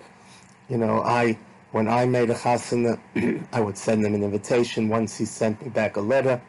you 0.70 0.78
know, 0.78 1.02
I, 1.02 1.38
when 1.72 1.88
I 1.88 2.06
made 2.06 2.30
a 2.30 2.34
chasana, 2.34 3.00
I 3.54 3.62
would 3.62 3.78
send 3.78 4.06
him 4.06 4.14
an 4.16 4.24
invitation. 4.24 4.90
Once 4.90 5.18
he 5.18 5.26
sent 5.26 5.62
me 5.64 5.70
back 5.70 5.96
a 5.96 6.02
letter. 6.02 6.42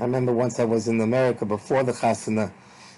I 0.00 0.04
remember 0.04 0.32
once 0.32 0.58
I 0.58 0.64
was 0.64 0.88
in 0.88 0.98
America 1.02 1.44
before 1.44 1.82
the 1.82 1.92
chasana, 1.92 2.50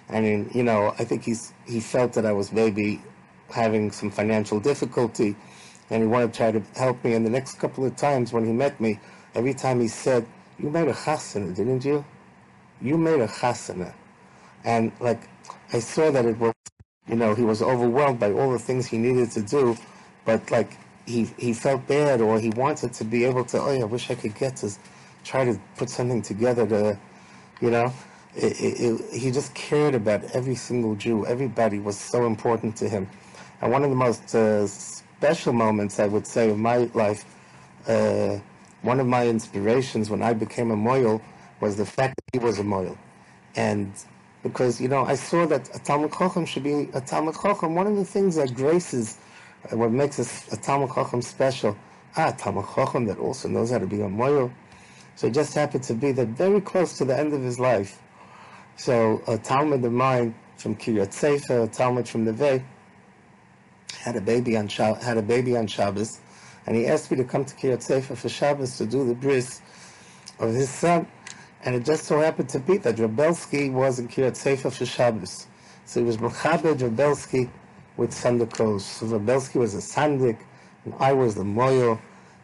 and 0.08 0.24
in, 0.24 0.50
you 0.54 0.62
know, 0.62 0.94
I 1.00 1.04
think 1.04 1.24
he's 1.24 1.52
he 1.66 1.80
felt 1.80 2.12
that 2.12 2.24
I 2.24 2.32
was 2.32 2.52
maybe 2.52 3.02
having 3.50 3.90
some 3.90 4.08
financial 4.08 4.60
difficulty, 4.60 5.34
and 5.90 6.04
he 6.04 6.06
wanted 6.06 6.32
to 6.32 6.36
try 6.36 6.52
to 6.52 6.62
help 6.76 7.02
me. 7.04 7.14
And 7.14 7.26
the 7.26 7.30
next 7.30 7.58
couple 7.58 7.84
of 7.84 7.96
times 7.96 8.32
when 8.32 8.46
he 8.46 8.52
met 8.52 8.80
me, 8.80 9.00
every 9.34 9.52
time 9.52 9.80
he 9.80 9.88
said, 9.88 10.24
"You 10.60 10.70
made 10.70 10.86
a 10.86 10.92
chasana, 10.92 11.52
didn't 11.56 11.84
you? 11.84 12.04
You 12.80 12.96
made 12.96 13.20
a 13.20 13.26
chasana," 13.26 13.94
and 14.64 14.92
like 15.00 15.28
I 15.72 15.80
saw 15.80 16.12
that 16.12 16.24
it 16.24 16.38
was, 16.38 16.54
you 17.08 17.16
know, 17.16 17.34
he 17.34 17.42
was 17.42 17.62
overwhelmed 17.62 18.20
by 18.20 18.30
all 18.30 18.52
the 18.52 18.60
things 18.60 18.86
he 18.86 18.98
needed 18.98 19.32
to 19.32 19.42
do, 19.42 19.76
but 20.24 20.48
like 20.52 20.78
he 21.04 21.24
he 21.36 21.52
felt 21.52 21.84
bad 21.88 22.20
or 22.20 22.38
he 22.38 22.50
wanted 22.50 22.92
to 22.94 23.04
be 23.04 23.24
able 23.24 23.44
to. 23.46 23.60
Oh, 23.60 23.72
yeah, 23.72 23.82
I 23.82 23.86
wish 23.86 24.08
I 24.08 24.14
could 24.14 24.36
get 24.36 24.54
to 24.58 24.70
try 25.24 25.44
to 25.44 25.58
put 25.76 25.90
something 25.90 26.22
together 26.22 26.66
to, 26.66 26.98
you 27.60 27.70
know. 27.70 27.92
it, 28.34 28.60
it, 28.60 28.80
it, 28.80 29.12
he 29.12 29.30
just 29.30 29.54
cared 29.54 29.94
about 29.94 30.24
every 30.34 30.54
single 30.54 30.94
Jew. 30.94 31.26
Everybody 31.26 31.78
was 31.78 31.98
so 31.98 32.26
important 32.26 32.76
to 32.76 32.88
him. 32.88 33.08
And 33.60 33.70
one 33.70 33.84
of 33.84 33.90
the 33.90 33.96
most 33.96 34.34
uh, 34.34 34.66
special 34.66 35.52
moments, 35.52 36.00
I 36.00 36.06
would 36.06 36.26
say, 36.26 36.50
of 36.50 36.58
my 36.58 36.90
life, 36.94 37.24
uh, 37.86 38.38
one 38.82 39.00
of 39.00 39.06
my 39.06 39.26
inspirations 39.26 40.10
when 40.10 40.22
I 40.22 40.32
became 40.32 40.70
a 40.70 40.76
moil 40.76 41.20
was 41.60 41.76
the 41.76 41.86
fact 41.86 42.14
that 42.16 42.40
he 42.40 42.44
was 42.44 42.58
a 42.58 42.64
moil. 42.64 42.96
And 43.54 43.92
because, 44.42 44.80
you 44.80 44.88
know, 44.88 45.04
I 45.04 45.14
saw 45.14 45.46
that 45.46 45.68
a 45.76 45.78
Talmud 45.78 46.12
Chacham 46.12 46.46
should 46.46 46.64
be 46.64 46.88
a 46.94 47.00
Talmud 47.00 47.36
Chacham. 47.40 47.74
One 47.74 47.86
of 47.86 47.96
the 47.96 48.04
things 48.04 48.36
that 48.36 48.54
graces, 48.54 49.18
uh, 49.70 49.76
what 49.76 49.92
makes 49.92 50.18
a, 50.18 50.54
a 50.54 50.56
Talmud 50.56 50.90
Chacham 50.94 51.22
special, 51.22 51.76
ah, 52.16 52.30
a 52.30 52.32
Talmud 52.32 52.64
Chacham 52.74 53.04
that 53.06 53.18
also 53.18 53.48
knows 53.48 53.70
how 53.70 53.78
to 53.78 53.86
be 53.86 54.00
a 54.00 54.08
moil. 54.08 54.50
So 55.14 55.26
it 55.26 55.34
just 55.34 55.54
happened 55.54 55.84
to 55.84 55.94
be 55.94 56.12
that 56.12 56.28
very 56.28 56.60
close 56.60 56.98
to 56.98 57.04
the 57.04 57.16
end 57.16 57.32
of 57.32 57.42
his 57.42 57.60
life, 57.60 58.00
so 58.76 59.22
a 59.26 59.38
Talmud 59.38 59.84
of 59.84 59.92
mine 59.92 60.34
from 60.56 60.76
Kiryat 60.76 61.12
Sefer, 61.12 61.62
a 61.62 61.66
Talmud 61.66 62.08
from 62.08 62.30
Vay, 62.32 62.64
had 63.98 64.16
a 64.16 64.20
baby 64.20 64.56
on 64.56 64.68
had 64.68 65.18
a 65.18 65.22
baby 65.22 65.56
on 65.56 65.66
Shabbos, 65.66 66.20
and 66.66 66.76
he 66.76 66.86
asked 66.86 67.10
me 67.10 67.16
to 67.18 67.24
come 67.24 67.44
to 67.44 67.54
Kiryat 67.54 67.82
Sefer 67.82 68.16
for 68.16 68.28
Shabbos 68.28 68.78
to 68.78 68.86
do 68.86 69.06
the 69.06 69.14
bris 69.14 69.60
of 70.38 70.52
his 70.54 70.70
son. 70.70 71.06
And 71.64 71.76
it 71.76 71.84
just 71.84 72.06
so 72.06 72.18
happened 72.18 72.48
to 72.50 72.58
be 72.58 72.78
that 72.78 72.98
Rav 72.98 73.14
Belsky 73.14 73.70
was 73.70 74.00
in 74.00 74.08
Kiryat 74.08 74.34
Sefer 74.34 74.70
for 74.70 74.84
Shabbos. 74.84 75.46
So 75.84 76.00
he 76.00 76.06
was 76.06 76.16
Mechabed 76.16 76.82
Rav 76.82 76.96
Belsky 76.96 77.48
with 77.96 78.10
Sandikos. 78.10 78.80
So 78.80 79.06
Rav 79.06 79.24
Belsky 79.24 79.58
was 79.60 79.74
a 79.74 79.78
Sandik, 79.78 80.38
and 80.84 80.94
I 80.98 81.12
was 81.12 81.36
the 81.36 81.44
Moyo. 81.44 82.00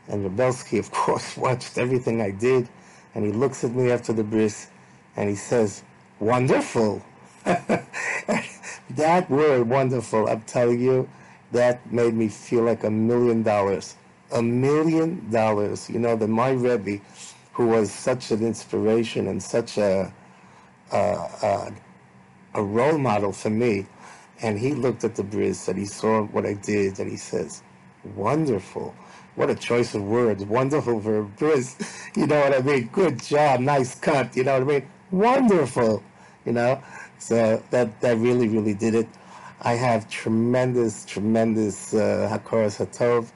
And 0.09 0.25
Rav 0.25 0.37
Belsky, 0.37 0.79
of 0.79 0.91
course, 1.03 1.37
watched 1.37 1.79
everything 1.79 2.21
I 2.21 2.31
did. 2.31 2.69
And 3.15 3.25
he 3.25 3.33
looks 3.33 3.65
at 3.65 3.73
me 3.73 3.91
after 3.91 4.13
the 4.13 4.25
bris, 4.25 4.69
and 5.17 5.29
he 5.29 5.35
says, 5.35 5.83
wonderful. 6.21 7.03
that 7.45 9.31
word, 9.31 9.69
wonderful, 9.69 10.29
I'm 10.29 10.43
telling 10.43 10.81
you, 10.81 11.09
that 11.53 11.91
made 11.93 12.15
me 12.15 12.29
feel 12.29 12.63
like 12.65 12.85
a 12.85 12.91
million 12.91 13.43
dollars. 13.43 13.97
A 14.33 14.43
million 14.43 15.31
dollars. 15.31 15.89
You 15.89 15.99
know, 15.99 16.17
the 16.17 16.29
my 16.29 16.51
Rebbe, 16.51 17.01
who 17.53 17.69
was 17.69 17.91
such 17.91 18.31
an 18.31 18.45
inspiration 18.45 19.27
and 19.29 19.43
such 19.43 19.79
a, 19.79 20.13
a, 20.93 20.97
a, 20.97 21.73
a 22.55 22.63
role 22.63 22.99
model 22.99 23.33
for 23.33 23.51
me, 23.51 23.87
and 24.43 24.59
he 24.59 24.75
looked 24.75 25.05
at 25.05 25.17
the 25.17 25.25
bris 25.25 25.69
and 25.69 25.79
he 25.79 25.87
saw 25.87 26.23
what 26.25 26.47
I 26.47 26.55
did 26.55 27.01
and 27.01 27.11
he 27.11 27.17
says, 27.17 27.63
wonderful. 28.15 28.95
What 29.39 29.51
a 29.51 29.55
choice 29.55 29.95
of 29.95 30.03
words. 30.03 30.45
Wonderful 30.45 30.99
a 30.99 31.23
bris. 31.23 31.77
You 32.17 32.27
know 32.27 32.41
what 32.41 32.55
I 32.57 32.61
mean? 32.61 32.89
Good 32.89 33.23
job. 33.23 33.61
Nice 33.61 33.95
cut. 33.95 34.37
You 34.37 34.43
know 34.43 34.55
what 34.59 34.63
I 34.63 34.81
mean? 34.81 34.89
Wonderful 35.13 36.03
you 36.45 36.53
know. 36.53 36.83
So 37.19 37.63
that 37.71 38.01
that 38.01 38.17
really 38.19 38.49
really 38.49 38.75
did 38.75 38.95
it. 38.97 39.09
I 39.63 39.75
have 39.75 40.09
tremendous 40.09 41.05
tremendous 41.05 41.95
uh, 41.95 42.29
hakoras 42.33 42.79
hatov 42.83 43.31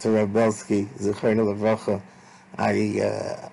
to 0.00 0.10
Rav 0.10 0.32
Belsky 0.32 0.84
Zichron 0.98 1.38
Levracha. 1.48 2.02
I 2.58 3.00
uh, 3.00 3.48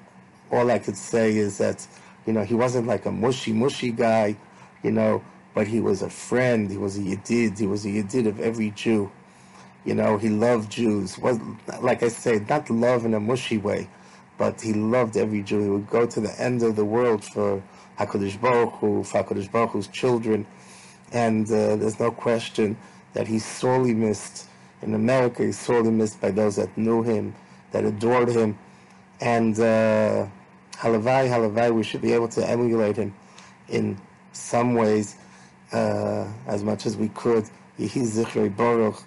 all 0.52 0.70
I 0.72 0.80
could 0.80 0.98
say 0.98 1.38
is 1.38 1.58
that 1.60 1.88
you 2.26 2.34
know 2.34 2.44
he 2.44 2.56
wasn't 2.56 2.88
like 2.88 3.06
a 3.06 3.12
mushy 3.12 3.54
mushy 3.54 3.92
guy, 3.92 4.36
you 4.84 4.92
know, 4.92 5.24
but 5.54 5.68
he 5.68 5.80
was 5.80 6.02
a 6.02 6.10
friend. 6.10 6.70
He 6.70 6.78
was 6.78 6.98
a 6.98 7.02
yedid. 7.02 7.60
He 7.60 7.68
was 7.68 7.86
a 7.86 7.90
yedid 7.90 8.28
of 8.28 8.42
every 8.42 8.72
Jew. 8.72 9.12
You 9.86 9.96
know, 9.96 10.18
he 10.18 10.30
loved 10.30 10.72
Jews. 10.72 11.18
Was 11.18 11.40
like 11.82 12.04
I 12.04 12.08
say, 12.08 12.46
not 12.50 12.70
love 12.70 13.06
in 13.06 13.14
a 13.14 13.20
mushy 13.20 13.58
way, 13.58 13.90
but 14.38 14.62
he 14.62 14.74
loved 14.74 15.18
every 15.18 15.42
Jew. 15.44 15.62
He 15.62 15.70
would 15.70 15.90
go 15.90 16.06
to 16.06 16.20
the 16.22 16.42
end 16.42 16.64
of 16.64 16.76
the 16.76 16.86
world 16.86 17.24
for 17.24 17.62
HaKadosh 18.00 18.40
Baruch 18.40 18.74
Hu, 18.76 19.04
for 19.04 19.24
HaKadosh 19.24 19.52
Baruch 19.52 19.72
Hu's 19.72 19.88
children. 19.88 20.46
And 21.12 21.46
uh, 21.48 21.76
there's 21.76 22.00
no 22.00 22.12
question 22.12 22.78
that 23.14 23.28
he's 23.28 23.46
sorely 23.46 23.94
missed. 23.94 24.48
In 24.82 24.94
America, 24.94 25.44
he's 25.44 25.60
sorely 25.60 25.92
missed 25.92 26.20
by 26.20 26.32
those 26.32 26.56
that 26.56 26.76
knew 26.78 27.04
him, 27.04 27.36
that 27.72 27.86
adored 27.86 28.30
him. 28.30 28.58
And 29.22 29.58
uh, 29.60 30.28
halavai, 30.74 31.30
halavai, 31.30 31.74
we 31.74 31.84
should 31.84 32.02
be 32.02 32.14
able 32.14 32.28
to 32.30 32.48
emulate 32.48 32.98
him 32.98 33.14
in 33.70 33.98
some 34.34 34.74
ways 34.74 35.16
uh, 35.72 36.28
as 36.48 36.64
much 36.64 36.86
as 36.86 36.98
we 36.98 37.10
could. 37.10 37.46
Yehi 37.80 38.04
Zichrei 38.04 38.56
Baruch, 38.56 39.02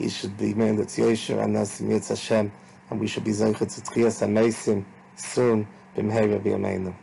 he 0.00 0.08
should 0.08 0.36
be 0.38 0.54
Mendat 0.54 0.96
Yosher, 0.98 1.42
Anas 1.42 1.80
Mirz 1.82 2.08
Hashem, 2.08 2.50
and 2.90 3.00
we 3.00 3.06
should 3.06 3.24
be 3.24 3.32
Zeichet 3.32 3.68
Tzitchias 3.68 4.22
Amesim 4.26 4.84
soon, 5.14 5.66
B'mhei 5.94 6.32
Rabbi 6.32 6.50
Ameinu. 6.50 6.94